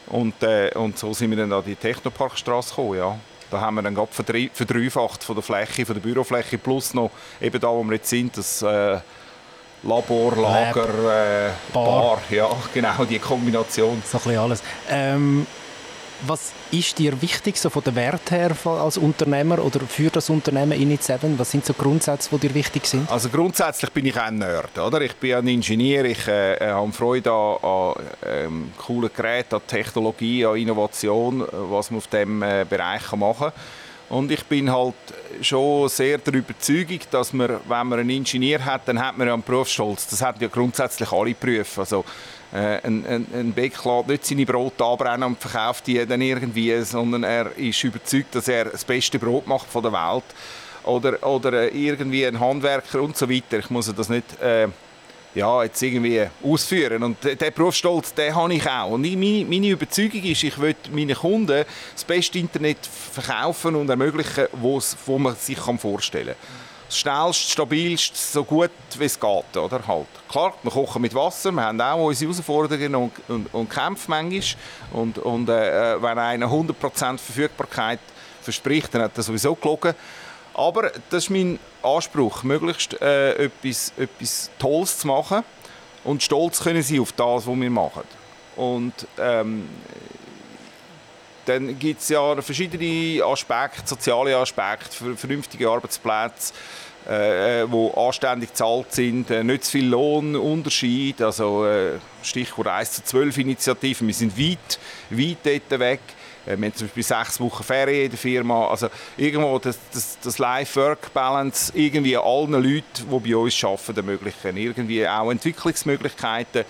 Und, 0.07 0.41
äh, 0.43 0.71
und 0.75 0.97
so 0.97 1.13
sind 1.13 1.31
wir 1.31 1.37
dann 1.37 1.51
an 1.51 1.63
die 1.65 1.75
Technoparkstraße 1.75 2.69
gekommen, 2.69 2.97
ja. 2.97 3.19
Da 3.49 3.61
haben 3.61 3.75
wir 3.75 3.81
dann 3.81 3.95
gerade 3.95 4.11
verdreifacht 4.11 5.23
von 5.23 5.35
der 5.35 5.43
Fläche, 5.43 5.85
von 5.85 5.95
der 5.95 6.01
Bürofläche, 6.01 6.57
plus 6.57 6.93
noch 6.93 7.11
eben 7.39 7.59
da, 7.59 7.69
wo 7.69 7.83
wir 7.83 7.95
jetzt 7.95 8.09
sind, 8.09 8.37
das 8.37 8.61
äh, 8.61 8.99
Labor, 9.83 10.35
Lager, 10.35 11.47
äh, 11.47 11.51
Bar. 11.71 11.85
Bar. 11.85 12.21
Ja, 12.29 12.49
genau, 12.73 13.05
die 13.05 13.19
Kombination. 13.19 14.01
So 14.05 14.17
ein 14.17 14.23
bisschen 14.23 14.37
alles. 14.39 14.63
Ähm, 14.89 15.47
was 16.25 16.51
ist 16.71 16.97
dir 16.97 17.21
wichtig 17.21 17.57
so 17.57 17.69
von 17.69 17.83
der 17.83 17.95
Wert 17.95 18.31
her 18.31 18.51
als 18.65 18.97
Unternehmer 18.97 19.63
oder 19.63 19.81
für 19.81 20.09
das 20.09 20.29
Unternehmen 20.29 20.73
Init7? 20.73 21.37
Was 21.37 21.51
sind 21.51 21.65
so 21.65 21.73
Grundsätze, 21.73 22.29
die 22.31 22.47
dir 22.47 22.53
wichtig 22.53 22.85
sind? 22.85 23.09
Also 23.11 23.29
grundsätzlich 23.29 23.91
bin 23.91 24.05
ich 24.05 24.19
ein 24.19 24.37
Nerd, 24.37 24.77
oder? 24.77 25.01
Ich 25.01 25.15
bin 25.15 25.35
ein 25.35 25.47
Ingenieur, 25.47 26.05
ich 26.05 26.27
äh, 26.27 26.55
äh 26.55 26.71
habe 26.71 26.91
Freude 26.91 27.31
an, 27.31 27.57
an 27.61 27.93
ähm, 28.25 28.71
coolen 28.77 29.09
Geräten, 29.15 29.55
an 29.55 29.61
Technologie, 29.67 30.45
an 30.45 30.57
Innovation, 30.57 31.45
was 31.51 31.91
man 31.91 31.99
auf 31.99 32.07
diesem 32.07 32.41
äh, 32.41 32.65
Bereich 32.67 33.11
machen 33.13 33.51
kann. 33.51 33.53
Und 34.09 34.31
ich 34.31 34.43
bin 34.45 34.71
halt 34.71 34.95
schon 35.41 35.89
sehr 35.89 36.17
der 36.17 36.33
Überzeugung, 36.35 36.99
dass 37.11 37.33
man, 37.33 37.59
wenn 37.67 37.87
man 37.87 37.99
einen 37.99 38.09
Ingenieur 38.09 38.63
hat, 38.63 38.87
dann 38.87 39.03
hat 39.03 39.17
man 39.17 39.27
ja 39.27 39.33
einen 39.33 39.43
Berufsstolz. 39.43 40.07
Das 40.07 40.21
hat 40.21 40.41
ja 40.41 40.47
grundsätzlich 40.47 41.11
alle 41.11 41.33
Berufe. 41.33 41.81
Also, 41.81 42.05
äh, 42.53 42.79
ein, 42.85 43.05
ein, 43.05 43.27
ein 43.33 43.53
Bäck 43.53 43.73
lässt 43.83 44.07
nicht 44.07 44.25
seine 44.25 44.45
Brote 44.45 44.83
anbrennen 44.83 45.23
und 45.23 45.39
verkauft 45.39 45.87
die 45.87 46.05
dann 46.05 46.21
irgendwie, 46.21 46.81
sondern 46.81 47.23
er 47.23 47.57
ist 47.57 47.83
überzeugt, 47.83 48.35
dass 48.35 48.47
er 48.47 48.65
das 48.65 48.85
beste 48.85 49.19
Brot 49.19 49.47
macht 49.47 49.67
von 49.67 49.83
der 49.83 49.91
Welt. 49.91 50.23
Oder, 50.83 51.21
oder 51.27 51.53
äh, 51.53 51.67
irgendwie 51.67 52.25
ein 52.25 52.39
Handwerker 52.39 53.01
und 53.01 53.17
so 53.17 53.29
weiter. 53.29 53.59
Ich 53.59 53.69
muss 53.69 53.93
das 53.93 54.09
nicht... 54.09 54.39
Äh, 54.41 54.69
ja, 55.35 55.63
jetzt 55.63 55.81
irgendwie 55.83 56.25
ausführen. 56.43 57.03
Und 57.03 57.17
der 57.23 57.51
Berufsstolz, 57.51 58.13
den 58.13 58.33
habe 58.33 58.55
ich 58.55 58.67
auch. 58.67 58.91
Und 58.91 59.01
meine, 59.01 59.45
meine 59.45 59.69
Überzeugung 59.69 60.23
ist, 60.23 60.43
ich 60.43 60.57
will 60.57 60.75
meinen 60.91 61.15
Kunden 61.15 61.63
das 61.93 62.03
beste 62.03 62.39
Internet 62.39 62.79
verkaufen 62.81 63.75
und 63.75 63.87
ermöglichen, 63.87 64.47
wo 64.53 64.81
man 65.19 65.35
sich 65.35 65.59
vorstellen 65.59 66.35
kann. 66.35 66.66
Das 66.87 66.97
schnellste, 66.97 67.51
stabilste, 67.51 68.17
so 68.17 68.43
gut 68.43 68.71
wie 68.97 69.05
es 69.05 69.19
geht. 69.19 69.57
Oder? 69.57 69.87
Halt. 69.87 70.07
Klar, 70.29 70.53
wir 70.63 70.71
kochen 70.71 71.01
mit 71.01 71.13
Wasser, 71.13 71.51
wir 71.51 71.63
haben 71.63 71.79
auch 71.79 72.05
unsere 72.05 72.31
Herausforderungen 72.31 72.95
und, 72.95 73.11
und, 73.27 73.53
und 73.53 73.69
Kämpfe 73.69 74.09
manchmal. 74.09 74.41
Und, 74.93 75.17
und 75.19 75.49
äh, 75.49 75.95
äh 75.95 76.01
wenn 76.01 76.17
einer 76.17 76.47
100% 76.47 77.17
Verfügbarkeit 77.17 77.99
verspricht, 78.41 78.93
dann 78.93 79.03
hat 79.03 79.17
er 79.17 79.23
sowieso 79.23 79.55
gelogen. 79.55 79.93
Aber 80.53 80.91
das 81.09 81.25
ist 81.25 81.29
mein 81.29 81.59
Anspruch, 81.83 82.43
möglichst 82.43 82.99
äh, 83.01 83.45
etwas, 83.45 83.93
etwas 83.97 84.49
Tolles 84.57 84.97
zu 84.97 85.07
machen 85.07 85.43
und 86.03 86.23
stolz 86.23 86.61
können 86.61 86.81
sein 86.81 86.99
auf 86.99 87.11
das, 87.11 87.45
was 87.45 87.55
wir 87.55 87.69
machen. 87.69 88.03
Und 88.55 88.93
ähm, 89.19 89.69
dann 91.47 91.79
gibt 91.79 92.01
es 92.01 92.09
ja 92.09 92.41
verschiedene 92.41 93.23
Aspekte, 93.23 93.81
soziale 93.85 94.35
Aspekte, 94.35 95.15
vernünftige 95.15 95.69
Arbeitsplätze, 95.69 96.53
äh, 97.07 97.61
äh 97.61 97.91
anständig 97.95 98.49
gezahlt 98.49 98.91
sind, 98.91 99.31
äh, 99.31 99.43
nicht 99.43 99.63
zu 99.63 99.71
viel 99.71 99.87
Lohnunterschied, 99.87 101.21
also 101.21 101.65
äh, 101.65 101.99
Stichwort 102.21 102.67
1 102.67 102.91
zu 102.91 103.03
12 103.03 103.37
Initiativen, 103.37 104.07
wir 104.07 104.13
sind 104.13 104.37
weit, 104.37 104.79
weit 105.09 105.37
dort 105.69 105.79
weg. 105.79 106.01
Äh, 106.45 106.57
wir 106.57 106.65
haben 106.65 106.75
zum 106.75 106.87
Beispiel 106.87 107.03
sechs 107.03 107.39
Wochen 107.39 107.63
Ferien 107.63 108.05
in 108.05 108.09
der 108.11 108.19
Firma. 108.19 108.67
Also 108.67 108.89
irgendwo 109.15 109.57
das, 109.59 109.79
das, 109.93 110.17
das 110.21 110.37
Life-Work-Balance 110.39 111.71
irgendwie 111.75 112.17
allen 112.17 112.51
Leuten, 112.51 112.83
die 113.23 113.29
bei 113.31 113.37
uns 113.37 113.63
arbeiten, 113.63 113.95
ermöglichen. 113.95 114.57
Irgendwie 114.57 115.07
auch 115.07 115.31
Entwicklungsmöglichkeiten. 115.31 116.65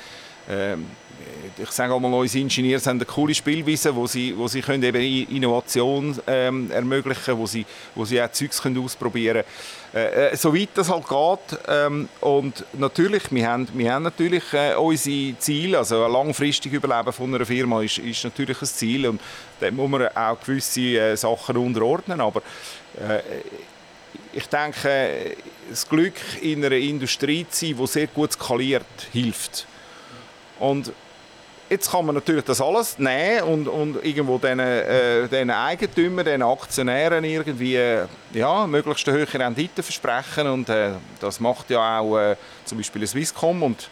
Ähm, 0.50 0.86
ich 1.58 1.72
sage 1.72 1.94
auch 1.94 2.00
mal, 2.00 2.13
unsere 2.13 2.42
Ingenieure 2.42 2.82
haben 2.82 2.98
eine 2.98 3.06
coole 3.06 3.34
Spielweise, 3.34 3.96
wo 3.96 4.08
sie, 4.08 4.38
wo 4.38 4.48
sie 4.48 4.62
können 4.62 4.84
eben 4.84 5.27
Innovation 5.30 6.18
ähm, 6.27 6.72
ermöglichen, 6.72 7.38
wo 7.38 7.46
sie, 7.46 7.66
wo 7.96 8.06
sie 8.06 8.22
auch 8.22 8.32
Zeugs 8.32 8.62
können 8.62 8.84
ausprobieren 8.84 9.44
können. 9.44 10.06
Äh, 10.06 10.30
äh, 10.30 10.36
soweit 10.36 10.70
das 10.75 10.89
halt 10.89 11.08
geht. 11.08 11.60
Ähm, 11.68 12.10
und 12.22 12.66
natürlich, 12.74 13.32
wir 13.32 13.48
haben, 13.48 13.68
wir 13.74 13.94
haben 13.94 14.04
natürlich 14.04 14.44
äh, 14.54 14.75
unsere 14.75 15.38
Ziele, 15.39 15.77
also 15.77 16.04
ein 16.04 16.12
langfristiges 16.12 16.77
Überleben 16.77 17.13
von 17.13 17.34
einer 17.34 17.46
Firma 17.46 17.82
ist, 17.82 17.98
ist 17.98 18.24
natürlich 18.24 18.62
ein 18.62 18.68
Ziel 18.68 19.08
und 19.08 19.22
da 19.60 19.72
muss 19.72 19.89
man 19.89 20.08
auch 20.10 20.39
gewisse 20.39 20.82
äh, 20.82 21.16
Sachen 21.16 21.58
unterordnen, 21.58 22.20
aber 22.22 22.42
äh, 23.00 23.22
ich 24.34 24.48
denke, 24.48 25.36
das 25.70 25.88
Glück 25.88 26.13
in 26.42 26.63
einer 26.63 26.75
Industrie 26.75 27.46
zu 27.50 27.66
sein, 27.66 27.77
die 27.77 27.88
sehr 27.88 28.08
gut 28.08 28.34
skaliert, 28.34 28.86
hilft. 29.12 29.66
Und 30.60 30.92
Jetzt 31.69 31.91
kann 31.91 32.05
man 32.05 32.15
natürlich 32.15 32.45
das 32.45 32.62
alles 32.62 32.97
nehmen 32.97 33.43
und, 33.43 33.67
und 33.67 34.05
irgendwo 34.05 34.38
den, 34.38 34.59
äh, 34.59 35.27
den 35.27 35.51
Eigentümern, 35.51 36.24
den 36.24 36.41
Aktionären 36.41 37.24
irgendwie 37.24 37.75
äh, 37.75 38.05
ja, 38.31 38.65
möglichst 38.65 39.07
eine 39.07 39.17
höhere 39.17 39.39
Rendite 39.39 39.83
versprechen 39.83 40.47
und 40.47 40.69
äh, 40.69 40.91
das 41.19 41.39
macht 41.39 41.69
ja 41.69 42.00
auch 42.00 42.17
äh, 42.17 42.36
zum 42.63 42.77
Beispiel 42.77 43.01
ein 43.01 43.07
Swisscom 43.07 43.63
und 43.63 43.89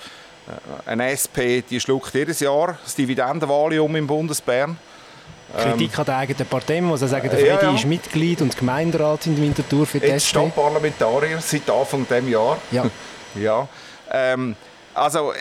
äh, 0.48 0.89
eine 0.89 1.12
SP, 1.12 1.62
die 1.70 1.79
schluckt 1.79 2.13
jedes 2.13 2.39
Jahr 2.39 2.77
das 2.84 2.96
Dividendenvalium 2.96 3.96
im 3.96 4.08
Bundesbern. 4.08 4.77
Kritik 5.53 5.91
ähm, 5.94 6.00
an 6.00 6.05
der 6.05 6.17
eigenen 6.17 6.48
Partei, 6.48 6.82
muss 6.82 7.01
ich 7.01 7.10
sagen, 7.10 7.29
der 7.29 7.38
Freddy 7.38 7.50
ja, 7.50 7.62
ja. 7.62 7.75
ist 7.75 7.86
Mitglied 7.86 8.41
und 8.41 8.58
Gemeinderat 8.58 9.25
in 9.27 9.41
Winterthur 9.41 9.86
für 9.86 10.00
die 10.00 10.08
Jetzt 10.08 10.27
SP. 10.27 10.39
Stadtparlamentarier 10.39 11.39
seit 11.39 11.70
Anfang 11.70 12.05
dieses 12.10 12.29
Jahr. 12.29 12.58
Ja. 12.72 12.86
ja. 13.36 13.67
Ähm, 14.12 14.55
also, 14.96 15.34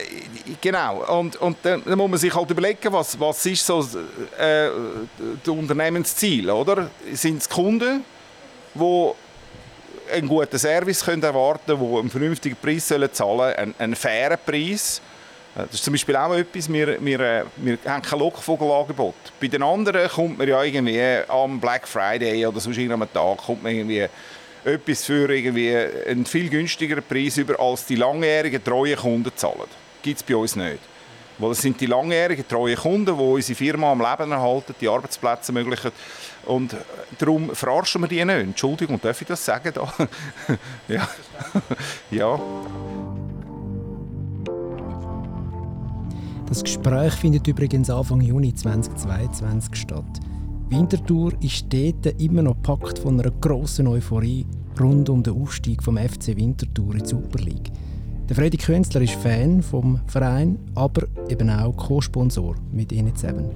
genau. 0.60 1.18
Und, 1.18 1.36
und 1.36 1.56
dann, 1.62 1.82
dann, 1.84 1.96
muss 1.96 2.10
man 2.10 2.18
sich 2.18 2.34
halt 2.34 2.50
überlegen, 2.50 2.92
was, 2.92 3.18
was 3.18 3.46
ist 3.46 3.64
so 3.64 3.80
äh, 4.38 4.68
das 5.42 5.48
Unternehmensziel, 5.48 6.50
oder? 6.50 6.90
Sind 7.12 7.40
es 7.40 7.48
Kunden, 7.48 8.04
die 8.74 9.10
einen 10.12 10.28
guten 10.28 10.58
Service 10.58 11.04
können 11.04 11.22
erwarten 11.22 11.78
können, 11.78 11.90
die 11.90 11.98
einen 11.98 12.10
vernünftigen 12.10 12.56
Preis 12.56 12.86
zahlen 12.86 13.08
sollen, 13.12 13.54
einen, 13.54 13.74
einen 13.78 13.94
fairen 13.94 14.38
Preis. 14.44 15.00
Äh, 15.54 15.60
das 15.66 15.74
ist 15.74 15.84
zum 15.84 15.94
Beispiel 15.94 16.16
auch 16.16 16.34
etwas, 16.34 16.72
wir, 16.72 17.04
wir, 17.04 17.20
äh, 17.20 17.44
wir 17.56 17.78
haben 17.86 18.02
kein 18.02 18.18
Lockvogelangebot. 18.18 19.14
Bei 19.40 19.46
den 19.46 19.62
anderen 19.62 20.08
kommt 20.08 20.38
man 20.38 20.48
ja 20.48 20.62
irgendwie 20.62 21.00
am 21.28 21.60
Black 21.60 21.86
Friday 21.86 22.44
oder 22.46 22.60
sonst 22.60 22.76
irgendeinem 22.76 23.12
Tag 23.12 23.38
kommt 23.38 23.62
man 23.62 23.72
irgendwie 23.72 24.06
etwas 24.64 25.04
für 25.04 25.28
irgendwie 25.30 25.76
einen 25.76 26.24
viel 26.24 26.48
günstigeren 26.48 27.04
Preis 27.06 27.36
über 27.36 27.58
als 27.60 27.86
die 27.86 27.96
langjährigen 27.96 28.62
treuen 28.62 28.96
Kunden 28.96 29.32
zahlen. 29.34 29.68
Gibt 30.02 30.20
es 30.20 30.22
bei 30.22 30.36
uns 30.36 30.56
nicht. 30.56 30.80
Weil 31.38 31.50
es 31.50 31.62
sind 31.62 31.80
die 31.80 31.86
langjährigen 31.86 32.46
treuen 32.46 32.76
Kunden, 32.76 33.16
die 33.16 33.22
unsere 33.22 33.56
Firma 33.56 33.92
am 33.92 34.00
Leben 34.00 34.32
erhalten, 34.32 34.74
die 34.80 34.88
Arbeitsplätze 34.88 35.52
ermöglichen. 35.52 35.90
Und 36.46 36.76
darum 37.18 37.50
verarschen 37.54 38.02
wir 38.02 38.08
die 38.08 38.24
nicht. 38.24 38.36
Entschuldigung, 38.36 39.00
darf 39.00 39.20
ich 39.20 39.26
das 39.26 39.44
sagen? 39.44 39.72
Da? 39.74 39.92
ja. 40.88 41.08
ja. 42.10 42.40
Das 46.46 46.62
Gespräch 46.62 47.14
findet 47.14 47.48
übrigens 47.48 47.90
Anfang 47.90 48.20
Juni 48.20 48.54
2022 48.54 49.74
statt. 49.74 50.04
Winterthur 50.70 51.32
ist 51.42 51.66
dort 51.72 52.20
immer 52.20 52.42
noch 52.42 52.60
packt 52.62 52.98
von 52.98 53.20
einer 53.20 53.30
grossen 53.30 53.86
Euphorie 53.86 54.46
rund 54.80 55.08
um 55.08 55.22
den 55.22 55.40
Aufstieg 55.40 55.82
vom 55.82 55.98
FC 55.98 56.36
Winterthur 56.36 56.94
in 56.94 57.00
die 57.00 57.08
Super 57.08 57.38
League. 57.38 57.70
Der 58.28 58.34
Freddy 58.34 58.56
Künstler 58.56 59.02
ist 59.02 59.14
Fan 59.14 59.62
vom 59.62 60.00
Verein, 60.06 60.58
aber 60.74 61.06
eben 61.28 61.50
auch 61.50 61.76
Co-Sponsor 61.76 62.56
mit 62.72 62.90
ihnen 62.92 63.14
zusammen. 63.14 63.50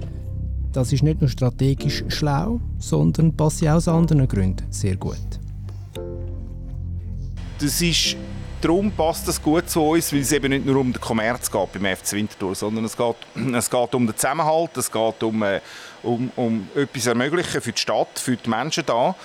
Das 0.71 0.93
ist 0.93 1.01
nicht 1.01 1.19
nur 1.19 1.29
strategisch 1.29 2.03
schlau, 2.09 2.61
sondern 2.77 3.35
passt 3.35 3.63
auch 3.63 3.73
aus 3.73 3.87
anderen 3.87 4.27
Gründen 4.27 4.63
sehr 4.69 4.95
gut. 4.95 5.17
Das 7.59 7.81
ist 7.81 8.15
darum 8.61 8.91
passt 8.91 9.27
das 9.27 9.41
gut 9.41 9.69
zu 9.69 9.81
uns, 9.81 10.11
weil 10.13 10.19
es 10.19 10.31
eben 10.31 10.49
nicht 10.51 10.65
nur 10.65 10.77
um 10.77 10.91
den 10.91 11.01
Kommerz 11.01 11.49
geht 11.49 11.73
beim 11.73 11.95
FC 11.95 12.13
Winterthur, 12.13 12.55
sondern 12.55 12.85
es 12.85 12.95
geht, 12.95 13.15
es 13.55 13.69
geht 13.69 13.95
um 13.95 14.05
den 14.05 14.15
Zusammenhalt, 14.15 14.77
es 14.77 14.91
geht 14.91 15.23
um, 15.23 15.43
äh, 15.43 15.61
um, 16.03 16.31
um 16.35 16.67
etwas 16.75 17.07
ermöglichen 17.07 17.61
für 17.61 17.71
die 17.71 17.79
Stadt, 17.79 18.19
für 18.19 18.35
die 18.35 18.49
Menschen 18.49 18.85
da. 18.85 19.15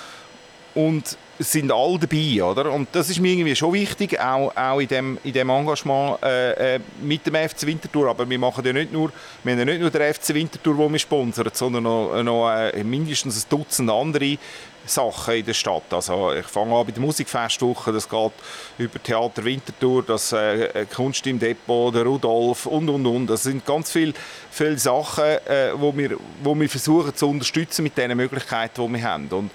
Und 0.75 1.17
sind 1.39 1.73
alle 1.73 1.99
dabei, 1.99 2.43
oder? 2.43 2.73
Und 2.73 2.89
das 2.93 3.11
ist 3.11 3.21
mir 3.21 3.33
irgendwie 3.33 3.57
schon 3.57 3.73
wichtig, 3.73 4.21
auch, 4.21 4.55
auch 4.57 4.81
in, 4.81 4.89
dem, 4.89 5.19
in 5.25 5.33
dem 5.33 5.51
Engagement 5.51 6.23
äh, 6.23 6.77
äh 6.77 6.81
mit 7.03 7.27
dem 7.27 7.35
FC 7.35 7.67
Winterthur. 7.67 8.11
Aber 8.11 8.29
wir 8.29 8.39
machen 8.39 8.65
ja 8.65 8.73
nicht 8.73 8.93
nur, 8.93 9.11
wir 9.43 9.53
haben 9.53 9.59
ja 9.59 9.65
nicht 9.65 9.81
nur 9.81 9.91
den 9.91 10.15
FC 10.15 10.35
Winterthur, 10.35 10.77
den 10.77 10.93
wir 10.93 10.99
sponsern, 10.99 11.51
sondern 11.53 11.83
noch, 11.83 12.23
noch 12.23 12.51
äh, 12.51 12.85
mindestens 12.85 13.45
ein 13.45 13.49
Dutzend 13.49 13.91
andere 13.91 14.39
Sachen 14.87 15.35
in 15.35 15.47
der 15.47 15.55
Stadt. 15.55 15.93
Also 15.93 16.33
ich 16.33 16.47
fange 16.47 16.75
an 16.75 16.87
bei 16.87 16.93
der 16.93 17.01
Musikfestwoche, 17.01 17.93
das 17.93 18.09
geht 18.09 18.33
über 18.79 19.03
Theater 19.03 19.45
Winterthur, 19.45 20.03
das 20.03 20.33
äh, 20.33 20.65
äh, 20.65 20.87
Kunst 20.87 21.27
im 21.27 21.39
Depot, 21.39 21.95
der 21.95 22.05
Rudolf 22.05 22.67
und 22.67 22.89
und 22.89 23.07
und. 23.07 23.27
Das 23.27 23.45
sind 23.45 23.65
ganz 23.65 23.91
viele, 23.91 24.13
viele 24.51 24.79
Sachen, 24.79 25.25
äh, 25.25 25.71
wo, 25.75 25.97
wir, 25.97 26.17
wo 26.43 26.59
wir 26.59 26.69
versuchen 26.69 27.15
zu 27.15 27.29
unterstützen 27.29 27.83
mit 27.83 27.97
den 27.97 28.17
Möglichkeiten, 28.17 28.87
die 28.87 28.93
wir 28.95 29.03
haben. 29.03 29.29
Und 29.29 29.51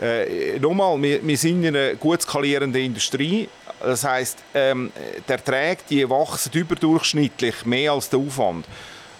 äh, 0.00 0.58
nochmal, 0.58 1.00
wir, 1.02 1.26
wir 1.26 1.36
sind 1.36 1.64
in 1.64 1.76
einer 1.76 1.94
gut 1.94 2.22
skalierenden 2.22 2.82
Industrie. 2.82 3.48
Das 3.80 4.04
heißt, 4.04 4.38
ähm, 4.54 4.92
der 5.28 5.36
Erträge 5.36 5.82
die 5.88 6.08
wachsen 6.08 6.52
überdurchschnittlich 6.52 7.64
mehr 7.64 7.92
als 7.92 8.08
der 8.08 8.18
Aufwand. 8.18 8.66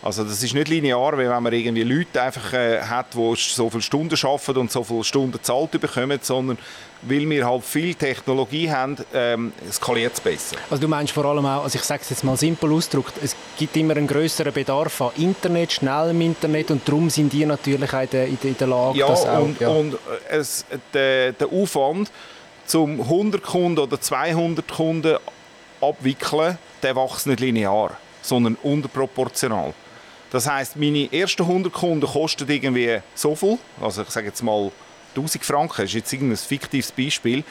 Also 0.03 0.25
das 0.25 0.43
ist 0.43 0.55
nicht 0.55 0.69
linear, 0.69 1.13
wie 1.19 1.29
wenn 1.29 1.43
man 1.43 1.53
irgendwie 1.53 1.83
Leute 1.83 2.23
einfach 2.23 2.55
äh, 2.55 2.81
hat, 2.81 3.13
die 3.13 3.35
so 3.37 3.69
viele 3.69 3.83
Stunden 3.83 4.15
arbeiten 4.23 4.59
und 4.59 4.73
so 4.73 4.83
viele 4.83 5.05
Stunden 5.05 5.39
zahlt 5.43 5.73
bekommen, 5.73 6.19
sondern 6.23 6.57
weil 7.03 7.29
wir 7.29 7.47
halt 7.47 7.65
viel 7.65 7.95
Technologie 7.95 8.71
haben, 8.71 8.97
ähm, 9.15 9.53
skaliert 9.71 10.15
es 10.15 10.21
besser. 10.21 10.57
Also 10.71 10.83
du 10.83 10.89
meinst 10.89 11.13
vor 11.13 11.25
allem 11.27 11.45
auch, 11.45 11.65
also 11.65 11.79
ich 11.79 11.85
sage 11.85 12.01
es 12.03 12.11
jetzt 12.11 12.25
mal 12.25 12.37
simpel 12.37 12.73
ausgedrückt, 12.73 13.15
es 13.23 13.37
gibt 13.59 13.77
immer 13.77 13.97
einen 13.97 14.07
größeren 14.07 14.53
Bedarf 14.53 15.01
an 15.03 15.11
Internet, 15.17 15.73
schnellem 15.73 16.21
Internet 16.21 16.71
und 16.71 16.87
darum 16.87 17.11
sind 17.11 17.33
die 17.33 17.45
natürlich 17.45 17.93
auch 17.93 18.03
in 18.03 18.11
der, 18.11 18.27
in 18.27 18.57
der 18.59 18.67
Lage, 18.67 18.99
ja, 18.99 19.07
das 19.07 19.27
auch... 19.27 19.43
Und, 19.43 19.61
ja, 19.61 19.69
und 19.69 19.99
es, 20.29 20.65
der, 20.95 21.33
der 21.33 21.49
Aufwand, 21.53 22.11
zum 22.67 23.01
100 23.01 23.43
Kunden 23.43 23.79
oder 23.81 24.01
200 24.01 24.67
Kunden 24.69 25.17
abwickeln, 25.81 26.57
der 26.83 26.97
wächst 26.97 27.27
nicht 27.27 27.41
linear, 27.41 27.97
sondern 28.23 28.57
unterproportional. 28.63 29.75
Das 30.31 30.49
heißt, 30.49 30.77
meine 30.77 31.13
ersten 31.13 31.43
100 31.43 31.73
Kunden 31.73 32.07
kosten 32.07 32.49
irgendwie 32.49 33.01
so 33.15 33.35
viel, 33.35 33.59
also 33.81 34.03
ich 34.03 34.11
sage 34.11 34.29
jetzt 34.29 34.43
mal 34.43 34.71
1000 35.17 35.45
Franken, 35.45 35.83
das 35.83 35.87
ist 35.87 35.95
jetzt 35.95 36.13
ein 36.13 36.37
fiktives 36.37 36.93
Beispiel. 36.93 37.43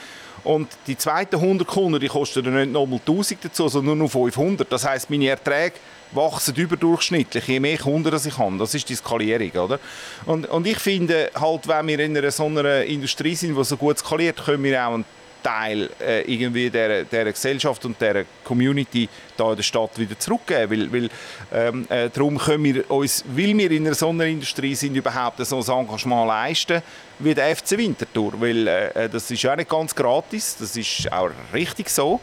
Und 0.43 0.69
die 0.87 0.97
zweiten 0.97 1.35
100 1.35 1.67
Kunden, 1.67 1.99
die 1.99 2.07
kosten 2.07 2.43
dann 2.43 2.55
nicht 2.55 2.71
nochmal 2.71 2.99
1000 2.99 3.45
dazu, 3.45 3.67
sondern 3.67 3.97
nur 3.97 4.07
noch 4.07 4.11
500. 4.11 4.71
Das 4.71 4.87
heißt, 4.87 5.09
meine 5.09 5.27
Erträge 5.27 5.75
wachsen 6.11 6.55
überdurchschnittlich, 6.55 7.45
je 7.47 7.59
mehr 7.59 7.77
Kunden 7.77 8.15
ich 8.15 8.37
habe. 8.37 8.57
Das 8.57 8.73
ist 8.73 8.87
die 8.87 8.95
Skalierung, 8.95 9.51
oder? 9.51 9.79
Und, 10.25 10.47
und 10.47 10.65
ich 10.65 10.79
finde 10.79 11.29
halt, 11.35 11.67
wenn 11.67 11.87
wir 11.87 11.99
in 11.99 12.17
einer 12.17 12.31
so 12.31 12.45
einer 12.45 12.83
Industrie 12.83 13.35
sind, 13.35 13.55
die 13.55 13.63
so 13.63 13.77
gut 13.77 13.99
skaliert, 13.99 14.43
können 14.43 14.63
wir 14.63 14.87
auch 14.87 14.99
Teil 15.43 15.89
äh, 15.99 16.21
irgendwie 16.21 16.69
der, 16.69 17.03
der 17.03 17.25
Gesellschaft 17.25 17.83
und 17.85 17.99
der 17.99 18.25
Community 18.43 19.07
da 19.37 19.51
in 19.51 19.55
der 19.55 19.63
Stadt 19.63 19.97
wieder 19.97 20.17
zurückgeben. 20.17 20.71
Weil, 20.71 20.91
weil 20.91 21.09
ähm, 21.53 21.85
äh, 21.89 22.09
darum 22.09 22.37
können 22.37 22.63
wir 22.63 22.91
uns, 22.91 23.23
weil 23.27 23.57
wir 23.57 23.71
in 23.71 23.85
einer 23.85 23.95
Sonderindustrie 23.95 24.75
sind, 24.75 24.95
überhaupt 24.95 25.45
so 25.45 25.57
ein 25.57 25.79
Engagement 25.79 26.27
leisten 26.27 26.81
wie 27.19 27.33
der 27.33 27.55
FC 27.55 27.71
Winterthur. 27.71 28.33
Weil 28.39 28.67
äh, 28.67 29.05
äh, 29.05 29.09
das 29.09 29.29
ist 29.31 29.45
auch 29.45 29.55
nicht 29.55 29.69
ganz 29.69 29.95
gratis, 29.95 30.57
das 30.59 30.75
ist 30.75 31.11
auch 31.11 31.31
richtig 31.53 31.89
so. 31.89 32.19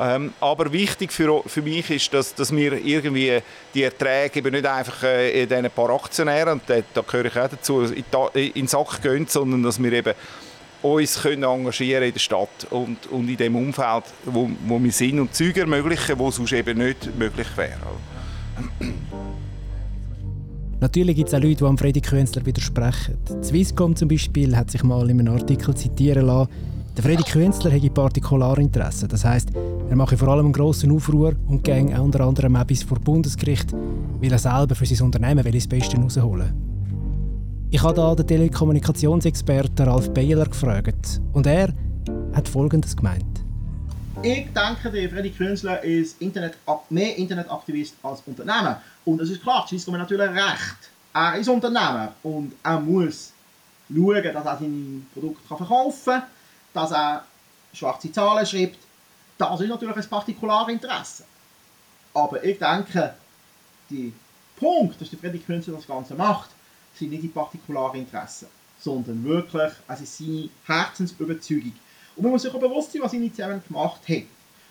Ähm, 0.00 0.32
aber 0.40 0.72
wichtig 0.72 1.12
für, 1.12 1.42
für 1.46 1.62
mich 1.62 1.90
ist, 1.90 2.12
dass, 2.14 2.34
dass 2.34 2.54
wir 2.54 2.72
irgendwie 2.72 3.40
die 3.74 3.82
Erträge 3.84 4.38
eben 4.38 4.52
nicht 4.52 4.66
einfach 4.66 5.02
äh, 5.02 5.42
in 5.42 5.48
diesen 5.48 5.70
paar 5.70 5.90
Aktionären, 5.90 6.54
und 6.54 6.62
da, 6.66 6.76
da 6.94 7.02
gehöre 7.02 7.26
ich 7.26 7.36
auch 7.36 7.48
dazu, 7.48 7.82
in, 7.82 8.04
in 8.34 8.52
den 8.52 8.66
Sack 8.66 9.02
gehen, 9.02 9.26
sondern 9.28 9.62
dass 9.62 9.80
wir 9.80 9.92
eben 9.92 10.14
uns 10.82 11.22
können 11.22 11.44
engagieren 11.44 12.04
in 12.04 12.12
der 12.12 12.20
Stadt 12.20 12.66
und, 12.70 13.06
und 13.10 13.28
in 13.28 13.36
dem 13.36 13.56
Umfeld, 13.56 14.04
wo, 14.24 14.50
wo 14.66 14.82
wir 14.82 14.92
sind 14.92 15.20
und 15.20 15.34
Züge 15.34 15.60
ermöglichen, 15.60 16.18
wo 16.18 16.30
sonst 16.30 16.52
eben 16.52 16.78
nicht 16.78 17.16
möglich 17.16 17.46
wäre. 17.56 17.78
Natürlich 20.80 21.14
gibt 21.14 21.28
es 21.28 21.34
auch 21.34 21.40
Leute, 21.40 21.56
die 21.56 21.64
am 21.64 21.78
Freddy 21.78 22.00
Künstler 22.00 22.44
widersprechen. 22.44 23.16
Swisscom 23.42 23.94
zum 23.94 24.08
Beispiel 24.08 24.56
hat 24.56 24.70
sich 24.70 24.82
mal 24.82 25.08
in 25.08 25.20
einem 25.20 25.34
Artikel 25.34 25.74
zitieren 25.76 26.26
lassen, 26.26 26.50
der 26.96 27.04
Freddy 27.04 27.22
Künstler 27.22 27.70
hätte 27.70 27.88
Partikularinteressen. 27.88 29.08
Das 29.08 29.24
heißt, 29.24 29.50
er 29.88 29.96
mache 29.96 30.16
vor 30.18 30.28
allem 30.28 30.46
einen 30.46 30.52
grossen 30.52 30.92
Aufruhr 30.92 31.34
und 31.48 31.64
ging 31.64 31.96
unter 31.96 32.20
anderem 32.20 32.58
bis 32.66 32.82
vor 32.82 32.98
Bundesgericht, 32.98 33.72
weil 33.72 34.32
er 34.32 34.38
selber 34.38 34.74
für 34.74 34.84
sein 34.84 35.06
Unternehmen 35.06 35.50
das 35.50 35.66
Beste 35.66 35.96
herausholen 35.96 36.52
Ich 37.74 37.82
habe 37.82 37.94
da 37.94 38.14
den 38.14 38.26
Telekommunikationsexperten 38.26 39.88
Ralf 39.88 40.12
Beiler 40.12 40.44
gefragt 40.44 41.22
und 41.32 41.46
er 41.46 41.72
hat 42.34 42.46
Folgendes 42.46 42.94
gemeint. 42.94 43.24
Ich 44.22 44.46
denke, 44.52 44.90
der 44.92 45.08
Freddy 45.08 45.30
Künstler 45.30 45.82
ist 45.82 46.20
Internet, 46.20 46.58
mehr 46.90 47.16
Internetaktivist 47.16 47.94
als 48.02 48.22
Unternehmer. 48.26 48.82
Und 49.06 49.22
es 49.22 49.30
ist 49.30 49.42
klar, 49.42 49.66
Swisscom 49.66 49.94
hat 49.94 50.02
natürlich 50.02 50.28
recht. 50.28 50.90
Er 51.14 51.36
ist 51.36 51.48
Unternehmer 51.48 52.12
und 52.22 52.52
er 52.62 52.78
muss 52.78 53.32
schauen, 53.88 54.22
dass 54.22 54.44
er 54.44 54.58
seine 54.58 55.00
Produkte 55.14 55.42
verkaufen 55.48 56.12
kann 56.12 56.22
dass 56.74 56.90
er 56.90 57.24
schwarze 57.72 58.12
Zahlen 58.12 58.44
schreibt, 58.44 58.80
das 59.38 59.60
ist 59.62 59.68
natürlich 59.70 59.96
ein 59.96 60.08
Partikularinteresse. 60.10 61.24
Aber 62.12 62.44
ich 62.44 62.58
denke, 62.58 63.14
die 63.88 64.12
Punkt, 64.56 65.00
dass 65.00 65.08
der 65.08 65.18
Friedrich 65.18 65.46
Künstler 65.46 65.76
das 65.76 65.86
Ganze 65.86 66.14
macht, 66.14 66.50
sind 66.94 67.10
nicht 67.10 67.22
die 67.22 67.28
Partikularinteressen, 67.28 68.48
sondern 68.80 69.24
wirklich 69.24 69.72
also 69.86 70.04
seine 70.04 70.48
Herzensüberzeugung. 70.66 71.72
Und 72.16 72.22
man 72.22 72.32
muss 72.32 72.42
sich 72.42 72.54
auch 72.54 72.60
bewusst 72.60 72.92
sein, 72.92 73.02
was 73.02 73.12
Init7 73.12 73.60
gemacht 73.66 74.00
hat. 74.08 74.24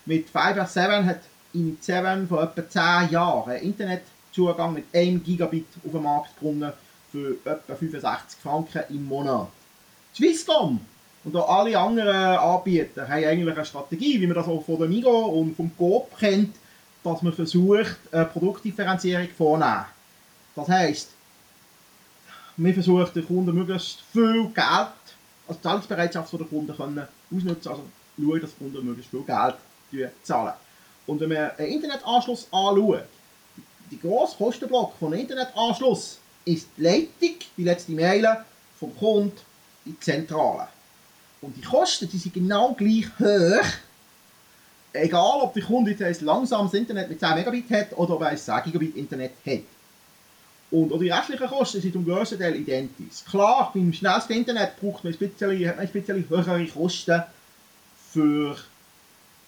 Mit 0.05 0.29
Fiber 0.29 0.65
7 0.65 1.05
hat 1.05 1.21
Init7 1.53 2.27
vor 2.27 2.43
etwa 2.43 2.69
10 2.69 3.11
Jahren 3.11 3.57
Internetzugang 3.57 4.73
mit 4.73 4.85
1 4.93 5.23
Gigabit 5.23 5.65
auf 5.85 5.91
den 5.91 6.03
Markt 6.03 6.39
gebracht 6.39 6.73
für 7.11 7.37
etwa 7.45 7.75
65 7.75 8.39
Franken 8.39 8.83
im 8.89 9.05
Monat. 9.05 9.49
Swisscom 10.15 10.79
und 11.23 11.35
auch 11.35 11.49
alle 11.49 11.77
anderen 11.77 12.15
Anbieter 12.15 13.07
haben 13.07 13.23
eigentlich 13.23 13.55
eine 13.55 13.65
Strategie, 13.65 14.19
wie 14.19 14.27
man 14.27 14.35
das 14.35 14.47
auch 14.47 14.63
von 14.63 14.79
der 14.79 14.87
Migo 14.87 15.25
und 15.27 15.55
vom 15.55 15.71
Coop 15.77 16.17
kennt, 16.17 16.55
dass 17.03 17.21
man 17.21 17.33
versucht, 17.33 17.97
eine 18.11 18.25
Produktdifferenzierung 18.25 19.27
vorzunehmen. 19.29 19.85
Das 20.55 20.67
heisst, 20.67 21.09
man 22.57 22.73
versucht 22.73 23.15
den 23.15 23.25
Kunden 23.25 23.55
möglichst 23.55 24.01
viel 24.11 24.45
Geld, 24.53 24.93
also 25.47 25.57
die 25.57 25.61
Zahlungsbereitschaft 25.61 26.33
der 26.33 26.45
Kunden 26.45 26.75
können 26.75 27.07
ausnutzen, 27.35 27.71
also 27.71 27.83
schauen, 28.17 28.41
dass 28.41 28.51
die 28.51 28.63
Kunden 28.63 28.85
möglichst 28.85 29.11
viel 29.11 29.23
Geld 29.23 30.11
zahlen. 30.23 30.53
Und 31.07 31.19
wenn 31.19 31.29
man 31.29 31.51
einen 31.57 31.67
Internetanschluss 31.67 32.47
anschaut, 32.51 33.03
die 33.89 33.99
grosse 33.99 34.37
Kostenblock 34.37 34.93
von 34.99 35.11
einem 35.11 35.21
Internetanschluss 35.21 36.19
ist 36.45 36.67
die 36.77 36.81
Leitung, 36.81 37.35
die 37.57 37.63
letzte 37.63 37.91
Mail 37.91 38.25
vom 38.79 38.95
Kunden 38.97 39.37
in 39.85 39.93
die 39.93 39.99
Zentrale. 39.99 40.67
Und 41.41 41.57
die 41.57 41.61
Kosten 41.61 42.07
die 42.07 42.17
sind 42.17 42.33
genau 42.33 42.73
gleich 42.73 43.07
hoch. 43.19 43.67
Egal, 44.93 45.41
ob 45.41 45.53
der 45.53 45.63
Kunde 45.63 45.91
jetzt 45.91 46.03
ein 46.03 46.25
langsames 46.25 46.73
Internet 46.73 47.09
mit 47.09 47.19
10 47.19 47.35
Megabit 47.35 47.69
hat 47.71 47.97
oder 47.97 48.15
ob 48.15 48.21
er 48.21 48.27
ein 48.29 48.37
10 48.37 48.63
Gigabit 48.65 48.95
Internet 48.95 49.31
hat. 49.45 49.63
Und 50.71 50.97
die 51.01 51.09
restlichen 51.09 51.47
Kosten 51.47 51.81
sind 51.81 51.91
zum 51.91 52.05
grössten 52.05 52.39
Teil 52.39 52.55
identisch. 52.55 53.25
Klar, 53.29 53.71
beim 53.73 53.91
schnellsten 53.91 54.33
Internet 54.33 54.79
braucht 54.79 55.03
man 55.03 55.11
ein 55.11 55.19
bisschen, 55.19 55.77
ein 55.77 55.87
bisschen 55.89 56.29
höhere 56.29 56.65
Kosten 56.67 57.23
für, 58.11 58.55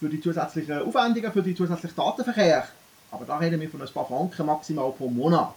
für 0.01 0.09
die 0.09 0.19
zusätzlichen 0.19 0.81
Aufwendungen, 0.81 1.31
für 1.31 1.41
den 1.41 1.55
zusätzlichen 1.55 1.95
Datenverkehr. 1.95 2.67
Aber 3.09 3.23
da 3.23 3.37
reden 3.37 3.61
wir 3.61 3.69
von 3.69 3.81
ein 3.81 3.87
paar 3.87 4.05
Franken 4.05 4.45
maximal 4.45 4.91
pro 4.91 5.07
Monat. 5.07 5.53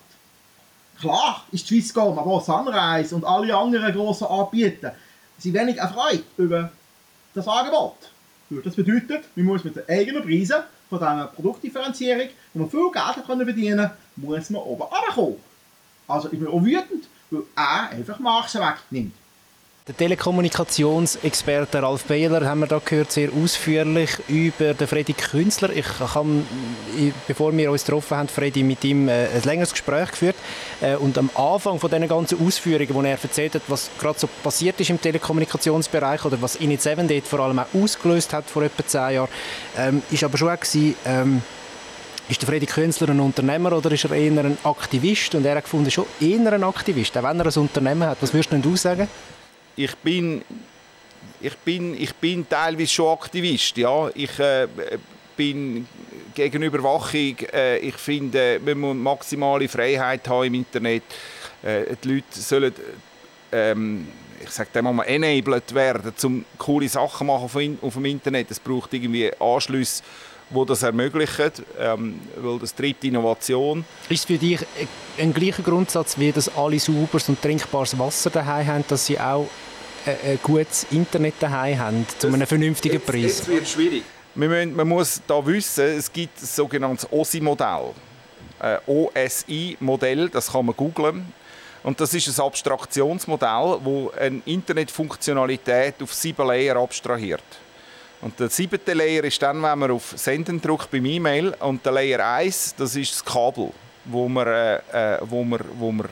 Klar 1.00 1.44
ist 1.50 1.66
Swisscom, 1.66 2.16
aber 2.16 2.30
auch 2.30 2.44
Sunrise 2.44 3.14
und 3.14 3.25
alle 3.25 3.54
anderen 3.54 3.92
grossen 3.92 4.28
Anbieter 4.28 4.94
sind 5.37 5.54
wenig 5.54 5.78
erfreut 5.78 6.25
über 6.37 6.70
das 7.35 7.49
Angebot. 7.49 7.96
Das 8.64 8.76
bedeutet, 8.76 9.25
man 9.35 9.46
muss 9.46 9.64
mit 9.64 9.75
den 9.75 9.88
eigenen 9.88 10.22
Preisen 10.22 10.62
von 10.88 10.98
dieser 10.98 11.26
Produktdifferenzierung, 11.35 12.29
wo 12.55 12.61
man 12.61 12.70
viel 12.70 12.90
Geld 12.92 13.26
verdienen 13.26 13.79
kann, 13.79 13.90
muss 14.16 14.50
man 14.50 14.62
oben 14.62 14.83
runterkommen. 14.83 15.56
Also 16.09 16.29
ich 16.33 16.38
bin 16.38 16.49
auch 16.49 16.62
wütend, 16.62 17.05
weil 17.31 17.42
er 17.57 17.90
einfach 17.90 18.19
Margen 18.19 18.61
wegnimmt. 18.61 19.14
Der 19.88 19.97
Telekommunikationsexperte 19.97 21.81
Ralf 21.81 22.07
Behler 22.07 22.45
haben 22.45 22.59
wir 22.59 22.66
da 22.66 22.81
gehört, 22.85 23.12
sehr 23.12 23.31
ausführlich 23.33 24.11
über 24.27 24.75
den 24.75 24.88
Freddy 24.88 25.12
Künstler. 25.12 25.71
Ich 25.71 25.87
habe, 26.01 26.42
bevor 27.29 27.57
wir 27.57 27.71
uns 27.71 27.85
getroffen 27.85 28.16
haben, 28.16 28.29
Freddy 28.29 28.64
mit 28.64 28.83
ihm 28.83 29.09
äh, 29.09 29.29
ein 29.29 29.42
längeres 29.45 29.71
Gespräch 29.71 30.11
geführt. 30.11 30.35
Äh, 30.81 30.97
und 30.97 31.16
am 31.19 31.31
Anfang 31.37 31.79
von 31.79 31.88
diesen 31.88 32.09
ganzen 32.09 32.45
Ausführungen, 32.45 32.92
wo 32.95 33.01
er 33.03 33.11
erzählt 33.11 33.55
hat, 33.55 33.62
was 33.69 33.88
gerade 34.01 34.19
so 34.19 34.29
passiert 34.42 34.81
ist 34.81 34.90
im 34.90 35.01
Telekommunikationsbereich 35.01 36.25
oder 36.25 36.42
was 36.42 36.59
Init7 36.59 37.07
dort 37.07 37.29
vor 37.29 37.38
allem 37.38 37.61
auch 37.61 37.73
ausgelöst 37.73 38.33
hat 38.33 38.51
vor 38.51 38.64
etwa 38.64 38.85
zehn 38.85 39.14
Jahren, 39.14 39.31
ähm, 39.79 40.03
ist 40.11 40.25
aber 40.25 40.37
schon 40.37 40.49
auch 40.49 40.59
gewesen, 40.59 40.97
ähm, 41.05 41.42
ist 42.29 42.43
der 42.43 42.49
Freddy 42.49 42.67
Künstler 42.67 43.11
ein 43.11 43.21
Unternehmer 43.21 43.73
oder 43.73 43.91
ist 43.93 44.05
er 44.05 44.12
eher 44.12 44.45
ein 44.45 44.59
Aktivist? 44.65 45.35
Und 45.35 45.45
er 45.45 45.57
hat 45.57 45.65
gefunden, 45.65 45.91
schon 45.91 46.07
eher 46.21 46.53
ein 46.53 46.65
Aktivist, 46.65 47.17
auch 47.17 47.23
wenn 47.23 47.39
er 47.39 47.47
ein 47.47 47.53
Unternehmen 47.61 48.09
hat. 48.09 48.19
Was 48.21 48.33
würdest 48.33 48.53
du 48.53 48.57
denn 48.57 48.77
sagen? 48.77 49.09
ich 49.77 49.95
bin, 49.97 50.43
ich 51.41 51.57
bin, 51.59 52.01
ich 52.01 52.15
bin 52.15 52.49
teilweise 52.49 52.89
schon 52.89 53.12
Aktivist. 53.12 53.77
Ja. 53.77 54.09
Ich 54.15 54.39
äh, 54.39 54.67
bin 55.37 55.87
gegen 56.35 56.62
Überwachung. 56.62 57.37
Äh, 57.53 57.79
ich 57.79 57.97
finde, 57.97 58.59
man 58.65 58.79
muss 58.79 58.97
maximale 58.97 59.69
Freiheit 59.69 60.27
haben 60.29 60.47
im 60.47 60.55
Internet. 60.55 61.05
Äh, 61.62 61.95
die 62.03 62.15
Leute 62.15 62.25
sollen, 62.41 62.73
ähm, 63.53 64.09
ich 64.43 64.51
sage 64.51 64.83
mal, 64.83 65.05
enabled 65.05 65.75
werden, 65.75 66.12
um 66.25 66.45
coole 66.59 66.89
Sachen 66.89 67.27
machen 67.27 67.79
auf 67.83 67.95
dem 67.95 68.05
Internet. 68.07 68.51
Es 68.51 68.61
braucht 68.61 68.95
irgendwie 68.95 69.31
Anschlüsse 69.39 70.03
wo 70.50 70.64
das 70.64 70.82
ermöglichen, 70.82 71.50
ähm, 71.78 72.20
weil 72.37 72.59
das 72.59 72.74
treibt 72.74 73.04
Innovation. 73.04 73.85
Ist 74.09 74.20
es 74.20 74.24
für 74.24 74.38
dich 74.38 74.61
ein 75.18 75.32
gleicher 75.32 75.62
Grundsatz, 75.62 76.18
wie 76.18 76.30
dass 76.32 76.54
alle 76.56 76.78
sauberes 76.78 77.28
und 77.28 77.40
trinkbares 77.40 77.98
Wasser 77.98 78.30
daheim 78.30 78.66
haben, 78.66 78.85
dass 78.88 79.06
sie 79.06 79.18
auch 79.18 79.48
ein 80.06 80.38
gutes 80.42 80.87
Internet 80.90 81.35
daheim 81.40 81.78
haben, 81.78 82.06
zu 82.18 82.28
einem 82.28 82.46
vernünftigen 82.46 83.00
Preis? 83.00 83.38
Jetzt 83.38 83.48
wird 83.48 83.68
schwierig. 83.68 84.02
Man, 84.37 84.74
man 84.74 84.87
muss 84.87 85.20
da 85.26 85.44
wissen, 85.44 85.85
es 85.85 86.12
gibt 86.12 86.40
ein 86.40 86.46
sogenanntes 86.46 87.11
OSI-Modell. 87.11 87.94
Äh, 88.61 88.78
OSI-Modell, 88.87 90.28
das 90.28 90.52
kann 90.52 90.66
man 90.66 90.76
googlen. 90.76 91.32
Und 91.82 92.00
das 92.00 92.12
ist 92.14 92.28
ein 92.28 92.44
Abstraktionsmodell, 92.44 93.78
das 93.85 94.20
eine 94.20 94.42
Internetfunktionalität 94.44 95.94
auf 96.02 96.12
sieben 96.12 96.46
Layer 96.46 96.76
abstrahiert. 96.76 97.44
Und 98.27 98.41
der 98.41 98.51
siebte 98.51 98.93
Layer 98.93 99.23
ist 99.23 99.41
dann, 99.41 99.62
wenn 99.62 99.79
man 99.79 99.93
auf 99.93 100.15
Senden 100.17 100.61
drückt 100.61 100.91
beim 100.91 101.07
E-Mail. 101.07 101.55
Und 101.61 101.87
der 101.87 101.93
Layer 101.93 102.27
1, 102.27 102.75
das 102.77 102.97
ist 102.97 103.12
das 103.12 103.25
Kabel, 103.25 103.71
wo 104.05 104.29
man, 104.29 104.49
äh, 104.49 104.75
äh 104.75 105.19
wo 105.21 105.45
man, 105.45 105.61
wo 105.79 105.93
man 105.93 106.09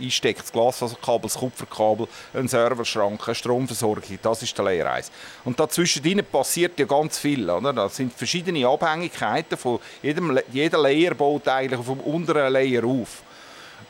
einsteckt. 0.00 0.40
Das 0.40 0.50
Glasfaserkabel, 0.50 1.28
das 1.28 1.34
Kupferkabel, 1.34 2.08
ein 2.32 2.48
Serverschrank, 2.48 3.20
eine 3.22 3.34
Stromversorgung. 3.34 4.18
Das 4.22 4.42
ist 4.42 4.56
der 4.56 4.64
Layer 4.64 4.90
1. 4.90 5.12
Und 5.44 5.60
dazwischen 5.60 6.24
passiert 6.32 6.78
ja 6.78 6.86
ganz 6.86 7.18
viel. 7.18 7.50
Oder? 7.50 7.74
Das 7.74 7.96
sind 7.96 8.14
verschiedene 8.14 8.66
Abhängigkeiten. 8.66 9.58
Von 9.58 9.78
jedem, 10.02 10.40
jeder 10.50 10.78
Layer 10.78 11.12
baut 11.12 11.46
eigentlich 11.48 11.84
vom 11.84 12.00
unteren 12.00 12.50
Layer 12.50 12.82
auf. 12.86 13.22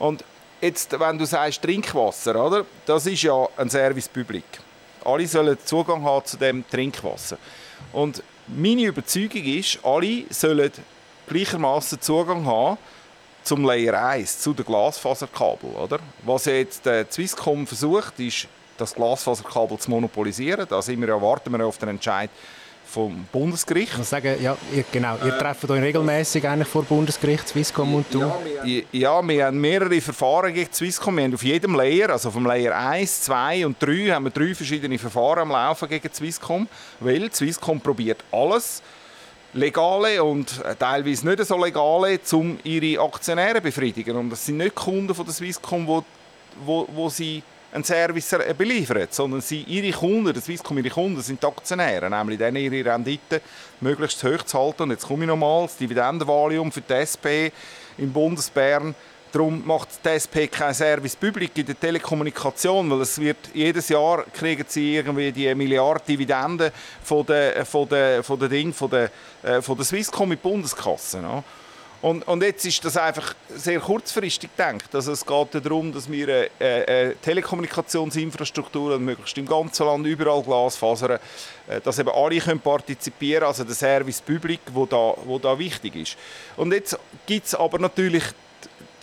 Und 0.01 0.25
jetzt, 0.61 0.99
wenn 0.99 1.17
du 1.17 1.27
sagst 1.27 1.62
Trinkwasser, 1.62 2.45
oder? 2.45 2.67
das 2.87 3.07
ist 3.07 3.23
ja 3.23 3.47
ein 3.57 3.71
Service 3.71 4.09
Public. 4.09 4.43
Alle 5.05 5.29
sollen 5.29 5.57
Zugang 5.64 6.03
haben 6.03 6.27
zu 6.27 6.37
dem 6.37 6.69
Trinkwasser. 6.69 7.38
Und 7.93 8.23
meine 8.47 8.83
Überzeugung 8.83 9.45
ist, 9.45 9.79
alle 9.83 10.25
sollen 10.31 10.73
gleichermaßen 11.29 12.01
Zugang 12.01 12.47
haben 12.47 12.79
zum 13.43 13.64
Layer 13.64 14.03
1, 14.03 14.41
zu 14.41 14.53
den 14.53 14.64
Glasfaserkabel. 14.64 15.71
Oder? 15.71 15.99
Was 16.25 16.45
jetzt 16.47 16.85
der 16.85 17.07
Swisscom 17.11 17.67
versucht, 17.67 18.19
ist 18.21 18.49
das 18.77 18.95
Glasfaserkabel 18.95 19.79
zu 19.79 19.91
monopolisieren. 19.91 20.67
Da 20.69 20.83
sind 20.83 21.01
wir, 21.01 21.09
erwarten 21.09 21.51
wir 21.53 21.64
auf 21.67 21.79
den 21.79 21.91
Entscheid 21.91 22.31
vom 22.88 23.27
Bundesgericht. 23.31 23.92
Ich 23.92 23.98
muss 23.98 24.11
sagen, 24.11 24.35
ja, 24.42 24.57
ihr, 24.74 24.85
genau, 24.90 25.16
ihr 25.24 25.35
äh, 25.35 25.38
trefft 25.38 25.68
euch 25.70 25.83
regelmäßig 25.83 26.48
eigentlich 26.48 26.68
vor 26.68 26.85
Bundesgericht, 26.85 27.46
Swisscom 27.46 27.94
und 27.94 28.07
du? 28.11 28.33
Ja, 28.92 29.27
wir, 29.27 29.46
haben 29.46 29.61
mehrere 29.61 30.01
Verfahren 30.01 30.55
gegen 30.55 30.72
Swisscom. 30.72 31.16
Wir 31.16 31.24
haben 31.24 31.35
auf 31.35 31.42
jedem 31.42 31.74
Layer, 31.74 32.11
also 32.11 32.31
vom 32.31 32.46
Layer 32.46 32.74
1, 32.74 33.22
2 33.22 33.66
und 33.66 33.83
3, 33.83 34.12
haben 34.12 34.24
wir 34.24 34.31
drei 34.31 34.55
verschiedene 34.55 34.98
Verfahren 34.98 35.40
am 35.40 35.51
Laufen 35.51 35.88
gegen 35.88 36.12
Swisscom, 36.12 36.66
weil 37.01 37.31
Swisscom 37.31 37.81
probiert 37.81 38.24
alles, 38.33 38.83
legale 39.53 40.24
und 40.24 40.62
teilweise 40.79 41.29
nicht 41.29 41.44
so 41.44 41.62
legale, 41.62 42.18
um 42.33 42.59
ihre 42.64 43.03
Aktionäre 43.03 43.57
zu 43.57 43.62
befriedigen. 43.62 44.16
Und 44.16 44.31
das 44.31 44.46
sind 44.46 44.57
nicht 44.57 44.74
Kunden 44.74 45.14
von 45.14 45.27
der 45.27 45.35
Swisscom, 45.35 45.87
wo, 45.87 46.05
wo, 46.64 46.88
wo 46.90 47.09
sie 47.11 47.42
einen 47.72 47.85
Service 47.85 48.35
beliefern, 48.57 49.09
sondern 49.11 49.40
sie, 49.40 49.62
ihre 49.62 49.96
Kunden, 49.96 50.33
das 50.33 50.44
Swisscom, 50.44 50.78
ihre 50.78 50.90
Kunden 50.90 51.20
sind 51.20 51.42
die 51.42 51.46
Aktionäre, 51.46 52.09
nämlich 52.09 52.38
denen 52.38 52.57
ihre 52.57 52.92
Rendite 52.92 53.40
möglichst 53.81 54.22
hoch 54.24 54.42
zu 54.44 54.59
halten. 54.59 54.85
Und 54.85 54.90
jetzt 54.90 55.07
komme 55.07 55.24
ich 55.24 55.28
nochmal, 55.28 55.66
das 55.66 55.76
Dividendenvalium 55.76 56.72
für 56.72 56.81
die 56.81 56.92
SP 56.94 57.52
im 57.98 58.12
Bundesbern, 58.12 58.94
Darum 59.31 59.62
macht 59.66 59.88
die 60.02 60.09
SP 60.16 60.48
kein 60.48 60.72
Service 60.72 61.14
Public 61.14 61.59
in 61.59 61.66
der 61.66 61.78
Telekommunikation, 61.78 62.90
weil 62.90 63.02
es 63.02 63.20
wird 63.20 63.37
jedes 63.52 63.90
Jahr 63.90 64.24
kriegen 64.33 64.64
sie 64.66 64.96
irgendwie 64.96 65.31
die 65.31 65.54
Milliarden 65.54 66.07
Dividenden 66.07 66.70
von 67.02 67.26
der, 67.26 67.66
von 67.66 67.87
der, 67.88 68.24
von 68.24 68.38
der, 68.38 68.48
Ding, 68.48 68.72
von 68.72 68.88
der, 68.88 69.11
äh, 69.42 69.61
von 69.61 69.76
der 69.76 69.85
Swisscom 69.85 70.33
in 70.33 70.38
die 70.38 70.42
Bundeskasse. 70.42 71.20
No? 71.20 71.44
Und, 72.00 72.28
und 72.28 72.42
jetzt 72.44 72.64
ist 72.64 72.84
das 72.84 72.96
einfach 72.96 73.34
sehr 73.48 73.80
kurzfristig 73.80 74.50
gedacht. 74.56 74.94
Also 74.94 75.11
es 75.12 75.26
geht 75.26 75.64
darum, 75.64 75.92
dass 75.92 76.08
wir 76.08 76.48
eine, 76.61 76.87
eine 76.87 77.16
Telekommunikationsinfrastruktur 77.16 78.98
möglichst 79.00 79.37
im 79.37 79.46
ganzen 79.46 79.84
Land 79.84 80.06
überall 80.06 80.42
Glasfasern, 80.42 81.18
äh, 81.66 81.80
dass 81.80 81.98
eben 81.98 82.11
alle 82.11 82.38
können 82.38 82.61
partizipieren, 82.61 83.44
also 83.44 83.64
der 83.64 83.74
Service 83.74 84.20
Public, 84.20 84.61
wo 84.72 84.87
da, 84.87 85.14
wo 85.24 85.40
da 85.40 85.58
wichtig 85.58 85.96
ist. 85.96 86.16
Und 86.56 86.72
jetzt 86.72 86.96
gibt 87.26 87.46
es 87.46 87.54
aber 87.56 87.80
natürlich 87.80 88.24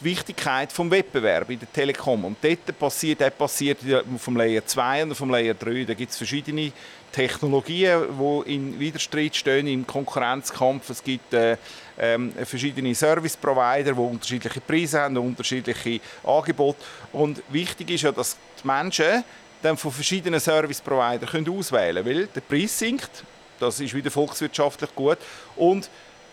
Wichtigkeit 0.05 0.71
des 0.71 0.91
Wettbewerbs 0.91 1.49
in 1.49 1.59
der 1.59 1.73
Telekom. 1.73 2.23
Und 2.23 2.37
dort 2.41 2.79
passiert, 2.79 3.19
dort 3.19 3.37
passiert 3.37 3.79
vom 4.17 4.37
Layer 4.37 4.65
2 4.65 5.03
und 5.03 5.15
vom 5.15 5.29
Layer 5.29 5.53
3, 5.53 5.83
da 5.83 5.93
gibt 5.93 6.11
es 6.11 6.17
verschiedene 6.17 6.71
Technologien, 7.11 8.03
die 8.19 8.53
in 8.55 8.79
Widerstreit 8.79 9.35
stehen, 9.35 9.67
im 9.67 9.85
Konkurrenzkampf. 9.85 10.89
Es 10.89 11.03
gibt 11.03 11.33
äh, 11.33 11.57
ähm, 11.97 12.31
verschiedene 12.43 12.93
Service-Provider, 12.93 13.93
die 13.93 13.99
unterschiedliche 13.99 14.61
Preise 14.61 15.01
haben, 15.01 15.17
unterschiedliche 15.17 15.99
Angebote. 16.23 16.79
Und 17.11 17.41
wichtig 17.49 17.89
ist 17.89 18.03
ja, 18.03 18.11
dass 18.11 18.37
die 18.61 18.67
Menschen 18.67 19.23
dann 19.61 19.77
von 19.77 19.91
verschiedenen 19.91 20.39
Service-Providern 20.39 21.49
auswählen 21.49 22.03
können, 22.03 22.17
weil 22.17 22.27
der 22.27 22.41
Preis 22.41 22.77
sinkt, 22.77 23.23
das 23.59 23.79
ist 23.79 23.93
wieder 23.93 24.11
volkswirtschaftlich 24.11 24.93
gut, 24.93 25.17
und 25.55 25.89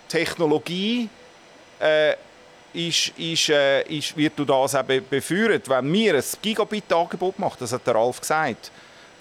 Technologie 0.09 1.09
äh, 1.79 2.15
ist, 2.73 3.09
ist, 3.19 3.49
äh, 3.49 3.83
ist, 3.83 4.17
wird 4.17 4.39
durch 4.39 4.49
das 4.49 4.75
eben 4.75 5.05
befeuert. 5.09 5.69
Wenn 5.69 5.93
wir 5.93 6.15
ein 6.15 6.25
Gigabit-Angebot 6.41 7.39
machen, 7.39 7.57
das 7.61 7.73
hat 7.73 7.87
der 7.87 7.95
Ralf 7.95 8.21
gesagt, 8.21 8.71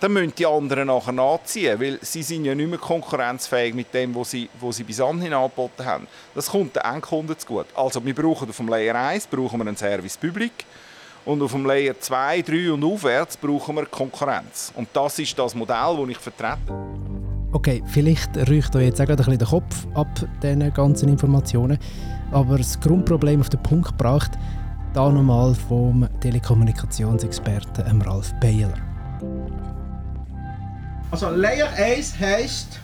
dann 0.01 0.13
müssen 0.13 0.33
die 0.35 0.47
anderen 0.47 0.87
nachher 0.87 1.11
nachziehen, 1.11 1.79
weil 1.79 1.99
sie 2.01 2.23
sind 2.23 2.45
ja 2.45 2.55
nicht 2.55 2.69
mehr 2.69 2.79
konkurrenzfähig 2.79 3.73
mit 3.75 3.93
dem, 3.93 4.15
was 4.15 4.31
sie, 4.31 4.49
was 4.59 4.77
sie 4.77 4.83
bis 4.83 4.99
anhin 4.99 5.33
angeboten 5.33 5.85
haben. 5.85 6.07
Das 6.33 6.49
kommt 6.49 6.75
den 6.75 6.83
Endkunden 6.83 7.37
zugute. 7.37 7.69
Also 7.75 8.03
wir 8.03 8.15
brauchen 8.15 8.49
auf 8.49 8.57
dem 8.57 8.67
Layer 8.67 8.95
1 8.95 9.27
brauchen 9.27 9.59
wir 9.59 9.67
einen 9.67 9.77
Service 9.77 10.17
Public 10.17 10.65
und 11.23 11.41
auf 11.43 11.51
dem 11.51 11.67
Layer 11.67 11.99
2, 11.99 12.41
3 12.41 12.71
und 12.71 12.83
aufwärts 12.83 13.37
brauchen 13.37 13.75
wir 13.75 13.85
Konkurrenz. 13.85 14.73
Und 14.75 14.89
das 14.91 15.19
ist 15.19 15.37
das 15.37 15.53
Modell, 15.53 15.97
das 15.99 16.09
ich 16.09 16.17
vertrete. 16.17 17.10
Okay, 17.53 17.83
vielleicht 17.85 18.37
riecht 18.49 18.73
euch 18.77 18.85
jetzt 18.85 19.01
auch 19.01 19.05
gerade 19.05 19.23
ein 19.23 19.37
bisschen 19.37 19.39
der 19.39 19.47
Kopf 19.49 19.85
ab 19.93 20.07
diesen 20.41 20.73
ganzen 20.73 21.09
Informationen, 21.09 21.77
aber 22.31 22.57
das 22.57 22.79
Grundproblem 22.79 23.41
auf 23.41 23.49
den 23.49 23.61
Punkt 23.61 23.89
gebracht, 23.89 24.31
da 24.93 25.09
nochmal 25.09 25.53
vom 25.53 26.07
Telekommunikationsexperten 26.21 28.01
Ralf 28.03 28.33
Beiler. 28.39 28.73
Also 31.11 31.29
Layer 31.29 31.69
1 31.73 32.19
heisst, 32.19 32.79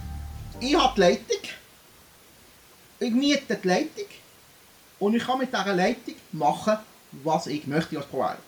ich 0.59 0.77
habe 0.77 0.93
die 0.95 0.99
Leitung, 0.99 1.43
ich 2.99 3.13
miete 3.13 3.55
die 3.55 3.67
Leitung 3.69 4.07
und 4.99 5.15
ich 5.15 5.25
kann 5.25 5.39
mit 5.39 5.53
dieser 5.53 5.73
Leitung 5.73 6.15
machen, 6.33 6.75
was 7.23 7.47
ich 7.47 7.65
möchte 7.67 7.95
als 7.95 8.05
Provider. 8.07 8.39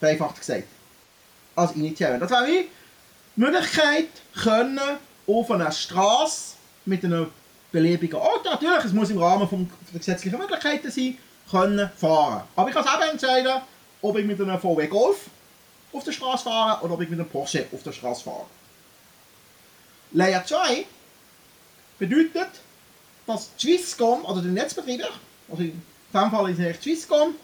Vereinfacht 0.00 0.40
gesagt. 0.40 0.64
Als 1.54 1.76
Initiator. 1.76 2.18
Das 2.18 2.30
wäre 2.32 2.46
die 2.46 2.68
Möglichkeit, 3.36 4.08
können 4.34 4.80
auf 5.26 5.50
einer 5.50 5.70
Straße 5.70 6.56
mit 6.84 7.04
einem 7.04 7.30
beliebigen 7.70 8.18
Auto, 8.18 8.50
natürlich, 8.50 8.84
es 8.84 8.92
muss 8.92 9.10
im 9.10 9.18
Rahmen 9.18 9.48
von 9.48 9.70
der 9.92 9.98
gesetzlichen 9.98 10.38
Möglichkeiten 10.38 10.90
sein, 10.90 11.18
können 11.50 11.90
fahren. 11.96 12.42
Aber 12.54 12.68
ich 12.68 12.74
kann 12.74 12.84
selber 12.84 13.10
entscheiden, 13.10 13.62
ob 14.02 14.18
ich 14.18 14.26
mit 14.26 14.40
einem 14.40 14.60
VW 14.60 14.86
Golf 14.86 15.26
auf 15.92 16.04
der 16.04 16.12
Straße 16.12 16.44
fahre 16.44 16.84
oder 16.84 16.94
ob 16.94 17.00
ich 17.00 17.08
mit 17.08 17.18
einem 17.18 17.28
Porsche 17.28 17.66
auf 17.72 17.82
der 17.82 17.92
Straße 17.92 18.24
fahre. 18.24 18.46
Layer 20.12 20.44
2 20.44 20.86
bedeutet, 21.98 22.50
dass 23.26 23.50
Swisscom, 23.58 24.24
oder 24.24 24.42
der 24.42 24.50
Netzbetreiber, 24.50 25.08
also 25.48 25.62
in 25.62 25.82
diesem 26.12 26.30
Fall 26.30 26.50
ist 26.50 26.58
es 26.58 26.82
Swisscom, 26.82 27.34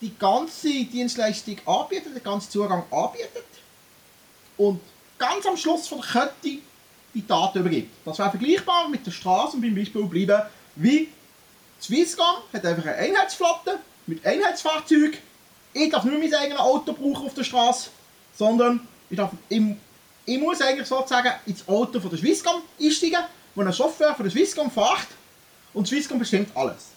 die 0.00 0.16
ganze 0.18 0.68
Dienstleistung 0.84 1.58
anbietet, 1.66 2.14
den 2.16 2.22
ganzen 2.22 2.50
Zugang 2.50 2.84
anbietet 2.90 3.44
und 4.56 4.80
ganz 5.20 5.46
am 5.46 5.56
Schluss 5.56 5.86
von 5.86 6.00
der 6.00 6.22
Kette 6.22 6.58
die 7.14 7.26
Daten 7.26 7.58
übergibt. 7.60 7.92
Das 8.04 8.18
wäre 8.18 8.30
vergleichbar 8.30 8.88
mit 8.88 9.06
der 9.06 9.10
Straße 9.12 9.56
und 9.56 9.62
beim 9.62 9.74
Beispiel 9.74 10.04
bleiben, 10.04 10.42
wie 10.76 11.08
Swisscom 11.80 12.36
hat 12.52 12.64
einfach 12.64 12.84
eine 12.84 12.96
Einheitsflotte 12.96 13.78
mit 14.06 14.24
Einheitsfahrzeugen. 14.24 15.18
Ich 15.72 15.90
darf 15.90 16.04
nicht 16.04 16.18
mein 16.18 16.34
eigenes 16.34 16.58
Auto 16.58 16.92
brauchen 16.92 17.26
auf 17.26 17.34
der 17.34 17.44
Straße, 17.44 17.90
sondern 18.36 18.86
ich 19.08 19.16
darf 19.16 19.30
im 19.48 19.76
ich 20.26 20.38
muss 20.38 20.60
eigentlich 20.60 20.86
sozusagen 20.86 21.32
ins 21.46 21.66
Auto 21.66 21.98
von 21.98 22.10
der 22.10 22.18
Swisscom 22.18 22.62
einsteigen, 22.80 23.24
wo 23.54 23.62
ein 23.62 23.72
Chauffeur 23.72 24.14
von 24.14 24.24
der 24.24 24.30
Swisscom 24.30 24.70
fährt 24.70 25.08
und 25.74 25.88
Swisscom 25.88 26.18
bestimmt 26.18 26.54
alles. 26.54 26.90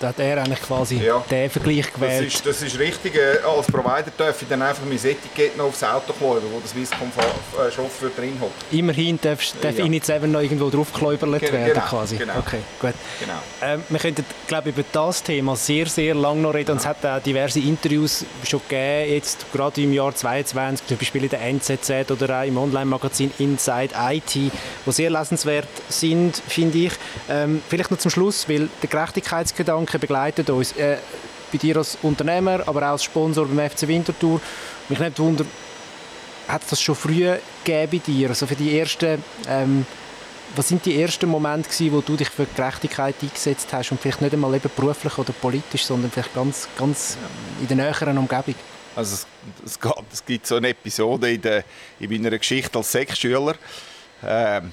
Da 0.00 0.08
hat 0.08 0.18
er 0.18 0.38
eigentlich 0.38 0.60
quasi 0.60 0.96
ja. 0.96 1.22
den 1.30 1.50
Vergleich 1.50 1.92
gewählt. 1.92 2.26
Das 2.26 2.34
ist, 2.34 2.46
das 2.46 2.62
ist 2.62 2.78
richtig. 2.78 3.14
Äh, 3.14 3.38
als 3.44 3.66
Provider 3.66 4.12
darf 4.16 4.40
ich 4.42 4.48
dann 4.48 4.62
einfach 4.62 4.84
mein 4.84 4.96
Etikett 4.96 5.56
noch 5.56 5.66
aufs 5.66 5.82
Auto 5.82 6.12
kleben, 6.12 6.46
wo 6.52 6.60
der 6.60 6.68
Swisscom-Chauffeur 6.68 8.08
äh, 8.08 8.20
drin 8.20 8.38
hat. 8.40 8.50
Immerhin 8.70 9.18
darf, 9.20 9.40
darf 9.60 9.78
ja. 9.78 9.84
Init 9.84 10.04
7 10.04 10.30
noch 10.30 10.40
irgendwo 10.40 10.70
draufgekläubert 10.70 11.40
Ge 11.40 11.52
werden 11.52 11.74
genau, 11.74 11.86
quasi. 11.86 12.16
Genau. 12.16 12.38
Okay, 12.38 12.58
gut. 12.80 12.94
Genau. 13.20 13.34
Ähm, 13.62 13.82
wir 13.88 13.98
könnten 14.00 14.24
glaube 14.46 14.70
über 14.70 14.82
das 14.92 15.22
Thema 15.22 15.56
sehr, 15.56 15.86
sehr 15.86 16.14
lange 16.14 16.42
noch 16.42 16.54
reden. 16.54 16.72
Und 16.72 16.78
es 16.78 16.86
hat 16.86 17.04
auch 17.04 17.20
diverse 17.20 17.60
Interviews 17.60 18.24
schon 18.44 18.60
gegeben, 18.68 19.12
jetzt 19.12 19.46
gerade 19.52 19.82
im 19.82 19.92
Jahr 19.92 20.14
2022, 20.14 20.86
zum 20.86 20.96
Beispiel 20.98 21.24
in 21.24 21.30
der 21.30 21.40
NZZ 21.42 22.10
oder 22.10 22.40
auch 22.40 22.46
im 22.46 22.56
Online-Magazin 22.56 23.32
Inside 23.38 23.90
IT, 24.10 24.34
die 24.34 24.50
sehr 24.86 25.10
lesenswert 25.10 25.68
sind, 25.88 26.36
finde 26.48 26.78
ich. 26.78 26.92
Ähm, 27.28 27.62
vielleicht 27.68 27.90
noch 27.90 27.98
zum 27.98 28.10
Schluss, 28.10 28.48
weil 28.48 28.68
der 28.82 28.88
Gerechtigkeitsgedanke 28.88 29.83
Gedanken 29.84 30.00
begleitet 30.00 30.50
uns. 30.50 30.72
Äh, 30.72 30.98
bei 31.52 31.58
dir 31.58 31.76
als 31.76 31.96
Unternehmer, 32.02 32.66
aber 32.66 32.80
auch 32.82 32.92
als 32.92 33.04
Sponsor 33.04 33.46
beim 33.46 33.70
FC 33.70 33.86
Winterthur. 33.86 34.40
Mich 34.88 34.98
nicht 34.98 35.18
wunder, 35.20 35.44
hat 36.48 36.62
es 36.62 36.70
das 36.70 36.80
schon 36.80 36.96
früh 36.96 37.32
gegeben 37.64 37.90
bei 37.92 37.98
dir? 37.98 38.28
Also 38.30 38.46
für 38.46 38.56
die 38.56 38.76
ersten, 38.76 39.22
ähm, 39.48 39.86
was 40.56 40.68
sind 40.68 40.84
die 40.84 41.00
ersten 41.00 41.28
Momente 41.28 41.68
gewesen, 41.68 41.92
wo 41.92 42.00
du 42.00 42.16
dich 42.16 42.28
für 42.28 42.46
Gerechtigkeit 42.56 43.14
eingesetzt 43.22 43.68
hast 43.72 43.92
und 43.92 44.00
vielleicht 44.00 44.20
nicht 44.20 44.34
einmal 44.34 44.52
eben 44.54 44.70
beruflich 44.74 45.16
oder 45.16 45.32
politisch, 45.32 45.84
sondern 45.84 46.10
vielleicht 46.10 46.34
ganz, 46.34 46.68
ganz 46.76 47.16
in 47.60 47.68
der 47.68 47.76
näheren 47.76 48.18
Umgebung? 48.18 48.56
Also 48.96 49.14
es, 49.14 49.26
es, 49.64 49.78
gab, 49.78 50.04
es 50.12 50.24
gibt 50.24 50.46
so 50.46 50.56
eine 50.56 50.70
Episode 50.70 51.32
in, 51.32 51.40
der, 51.40 51.64
in 52.00 52.10
meiner 52.10 52.36
Geschichte 52.36 52.78
als 52.78 52.90
Sechsschüler. 52.90 53.54
Ähm, 54.24 54.72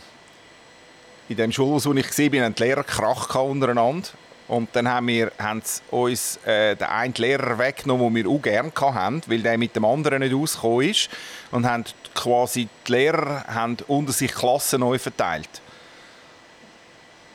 in 1.30 1.38
dem 1.38 1.52
Schulhaus, 1.52 1.86
wo 1.86 1.94
ich 1.94 2.06
war, 2.06 2.42
hatten 2.42 2.56
die 2.56 2.64
Lehrer 2.64 2.84
Krach 2.84 3.36
untereinander. 3.36 4.10
Und 4.52 4.68
dann 4.74 4.86
haben 4.90 5.08
wir 5.08 5.32
haben 5.40 5.62
uns 5.92 6.38
äh, 6.46 6.76
den 6.76 6.88
einen 6.88 7.14
Lehrer 7.14 7.58
weggenommen, 7.58 8.14
den 8.14 8.26
wir 8.26 8.30
auch 8.30 8.42
gerne 8.42 8.70
hatten, 8.76 9.22
weil 9.28 9.40
der 9.40 9.58
mit 9.58 9.74
dem 9.78 9.86
anderen 9.86 10.20
nicht 10.20 10.36
ausgekommen 10.36 10.90
ist. 10.90 11.10
Und 11.52 11.66
haben 11.66 11.86
quasi 12.14 12.68
die 12.86 12.92
Lehrer 12.92 13.46
haben 13.48 13.78
unter 13.88 14.12
sich 14.12 14.34
Klassen 14.34 14.82
neu 14.82 15.00
verteilt. 15.00 15.62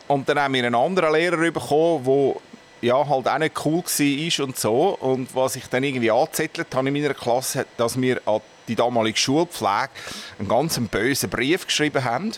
Und 0.08 0.28
dann 0.28 0.38
haben 0.38 0.52
wir 0.52 0.64
einen 0.64 0.74
anderen 0.74 1.14
Lehrer 1.14 1.38
bekommen, 1.38 2.04
der 2.04 2.34
ja, 2.82 3.08
halt 3.08 3.28
auch 3.28 3.38
nicht 3.38 3.64
cool 3.64 3.82
war 3.82 4.44
und 4.44 4.58
so. 4.58 4.98
Und 5.00 5.34
was 5.34 5.56
ich 5.56 5.66
dann 5.68 5.84
irgendwie 5.84 6.10
angezettelt 6.10 6.68
habe 6.74 6.88
in 6.88 6.92
meiner 6.92 7.14
Klasse, 7.14 7.64
dass 7.78 7.98
wir 7.98 8.20
an 8.26 8.42
die 8.68 8.74
damalige 8.74 9.16
Schulpflege 9.16 9.88
einen 10.38 10.48
ganz 10.48 10.78
bösen 10.78 11.30
Brief 11.30 11.66
geschrieben 11.66 12.04
haben 12.04 12.32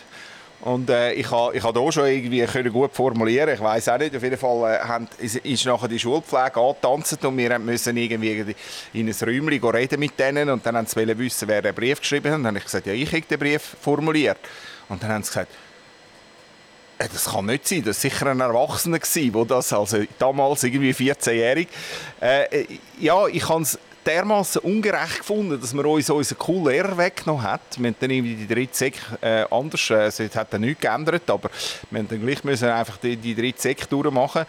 Und 0.61 0.89
äh, 0.89 1.13
ich 1.13 1.31
habe 1.31 1.55
ich 1.55 1.63
ha 1.63 1.71
da 1.71 1.91
schon 1.91 2.05
irgendwie 2.07 2.45
können 2.45 2.73
gut 2.73 2.93
formulieren 2.93 3.53
Ich 3.53 3.61
weiß 3.61 3.89
auch 3.89 3.97
nicht. 3.97 4.13
Auf 4.15 4.21
jeden 4.21 4.37
Fall 4.37 4.73
äh, 4.73 4.79
haben, 4.79 5.07
ist, 5.17 5.37
ist 5.37 5.65
nachher 5.65 5.87
die 5.87 5.99
Schulpflege 5.99 6.59
angetanzt 6.59 7.23
und 7.23 7.37
wir 7.37 7.57
müssen 7.59 7.95
irgendwie 7.95 8.55
in 8.93 9.07
ein 9.07 9.15
Räumchen 9.21 9.69
reden 9.69 9.99
mit 9.99 10.19
denen 10.19 10.49
und 10.49 10.65
dann 10.65 10.75
haben 10.75 10.85
sie 10.85 11.17
wissen, 11.17 11.47
wer 11.47 11.61
den 11.61 11.73
Brief 11.73 12.01
geschrieben 12.01 12.29
hat. 12.29 12.37
Und 12.37 12.43
dann 12.43 12.55
habe 12.55 12.57
ich 12.57 12.65
gesagt, 12.65 12.87
ja, 12.87 12.93
ich 12.93 13.11
habe 13.11 13.21
den 13.21 13.39
Brief 13.39 13.77
formuliert. 13.81 14.39
Und 14.89 15.01
dann 15.01 15.11
haben 15.11 15.23
sie 15.23 15.29
gesagt, 15.29 15.51
äh, 16.97 17.07
das 17.07 17.25
kann 17.25 17.45
nicht 17.45 17.65
sein, 17.65 17.83
das 17.83 18.03
war 18.03 18.11
sicher 18.11 18.25
ein 18.27 18.41
Erwachsener, 18.41 18.99
der 18.99 19.45
das, 19.45 19.71
also 19.71 20.03
damals 20.17 20.63
irgendwie 20.63 20.91
14-jährig. 20.91 21.69
Äh, 22.19 22.65
ja, 22.99 23.27
ich 23.27 23.47
habe 23.47 23.61
es 23.61 23.79
dermaßen 24.09 24.61
ungerecht 24.61 25.19
gefunden, 25.19 25.59
dass 25.61 25.73
man 25.73 25.85
uns 25.85 26.09
unseren 26.09 26.37
coolen 26.39 26.65
Lehrer 26.65 26.97
weggenommen 26.97 27.43
hat. 27.43 27.61
Wir 27.77 27.87
haben 27.87 27.95
dann 27.99 28.09
irgendwie 28.09 28.35
die 28.35 28.47
dritte 28.47 28.75
Sek 28.75 28.95
äh, 29.21 29.45
anders, 29.51 29.89
äh, 29.91 30.07
es 30.07 30.35
hat 30.35 30.51
dann 30.51 30.61
nichts 30.61 30.81
geändert, 30.81 31.29
aber 31.29 31.49
wir 31.91 31.99
haben 31.99 32.07
dann 32.07 32.21
gleich 32.21 32.43
müssen 32.43 32.69
einfach 32.69 32.97
die, 32.97 33.15
die 33.15 33.35
dritte 33.35 33.61
Sek 33.61 33.87
durchmachen. 33.89 34.45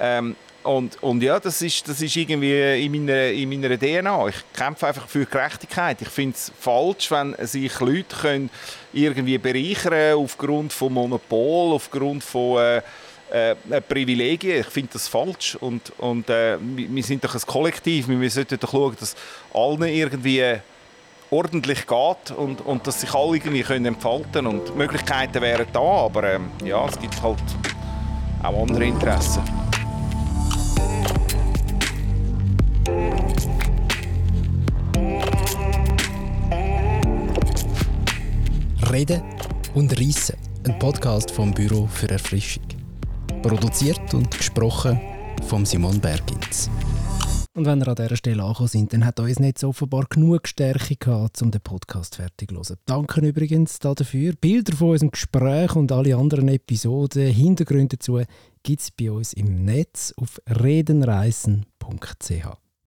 Ähm, 0.00 0.36
und, 0.62 1.02
und 1.02 1.22
ja, 1.22 1.38
das 1.38 1.60
ist, 1.60 1.86
das 1.86 2.00
ist 2.00 2.16
irgendwie 2.16 2.82
in 2.82 2.90
meiner, 2.90 3.26
in 3.26 3.50
meiner 3.50 3.78
DNA. 3.78 4.28
Ich 4.28 4.36
kämpfe 4.56 4.86
einfach 4.86 5.06
für 5.06 5.26
Gerechtigkeit. 5.26 6.00
Ich 6.00 6.08
finde 6.08 6.36
es 6.36 6.50
falsch, 6.58 7.10
wenn 7.10 7.36
sich 7.46 7.78
Leute 7.80 8.16
können 8.16 8.50
irgendwie 8.94 9.36
bereichern 9.36 10.14
aufgrund 10.14 10.72
von 10.72 10.94
Monopol, 10.94 11.74
aufgrund 11.74 12.24
von 12.24 12.62
äh, 12.62 12.82
äh, 13.30 13.80
Privilegien. 13.80 14.60
Ich 14.60 14.66
finde 14.66 14.90
das 14.92 15.08
falsch. 15.08 15.56
Und, 15.56 15.92
und 15.98 16.28
äh, 16.30 16.56
wir 16.60 17.02
sind 17.02 17.24
doch 17.24 17.34
ein 17.34 17.40
Kollektiv. 17.46 18.08
Wir 18.08 18.30
sollten 18.30 18.58
doch 18.58 18.70
schauen, 18.70 18.96
dass 18.98 19.14
allen 19.52 19.82
irgendwie 19.82 20.60
ordentlich 21.30 21.86
geht 21.86 22.36
und, 22.36 22.60
und 22.60 22.86
dass 22.86 23.00
sich 23.00 23.12
alle 23.14 23.36
irgendwie 23.36 23.62
können 23.62 23.86
entfalten. 23.86 24.46
Und 24.46 24.76
Möglichkeiten 24.76 25.40
wären 25.42 25.66
da, 25.72 25.80
aber 25.80 26.34
ähm, 26.34 26.50
ja, 26.64 26.86
es 26.86 26.98
gibt 26.98 27.20
halt 27.22 27.38
auch 28.42 28.62
andere 28.62 28.84
Interessen. 28.84 29.42
Reden 38.92 39.22
und 39.74 39.98
Reissen, 39.98 40.36
ein 40.64 40.78
Podcast 40.78 41.32
vom 41.32 41.52
Büro 41.52 41.88
für 41.88 42.08
Erfrischung. 42.10 42.73
Produziert 43.44 44.14
und 44.14 44.30
gesprochen 44.30 44.98
von 45.46 45.66
Simon 45.66 46.00
Bergins. 46.00 46.70
Und 47.52 47.66
wenn 47.66 47.82
ihr 47.82 47.88
an 47.88 47.94
dieser 47.94 48.16
Stelle 48.16 48.42
angekommen 48.42 48.68
sind, 48.68 48.94
dann 48.94 49.04
hat 49.04 49.20
uns 49.20 49.38
nicht 49.38 49.62
offenbar 49.62 50.06
genug 50.08 50.48
Stärke 50.48 50.96
gehabt, 50.96 51.42
um 51.42 51.50
den 51.50 51.60
Podcast 51.60 52.16
fertig 52.16 52.48
zu 52.48 52.54
hören. 52.54 52.78
Danke 52.86 53.20
übrigens 53.20 53.78
dafür. 53.80 54.32
Bilder 54.40 54.74
von 54.74 54.92
unserem 54.92 55.10
Gespräch 55.10 55.76
und 55.76 55.92
alle 55.92 56.16
anderen 56.16 56.48
Episoden, 56.48 57.30
Hintergründe 57.30 57.98
dazu, 57.98 58.22
gibt 58.62 58.80
es 58.80 58.90
bei 58.90 59.10
uns 59.10 59.34
im 59.34 59.66
Netz 59.66 60.14
auf 60.16 60.40
redenreisen.ch. 60.48 62.63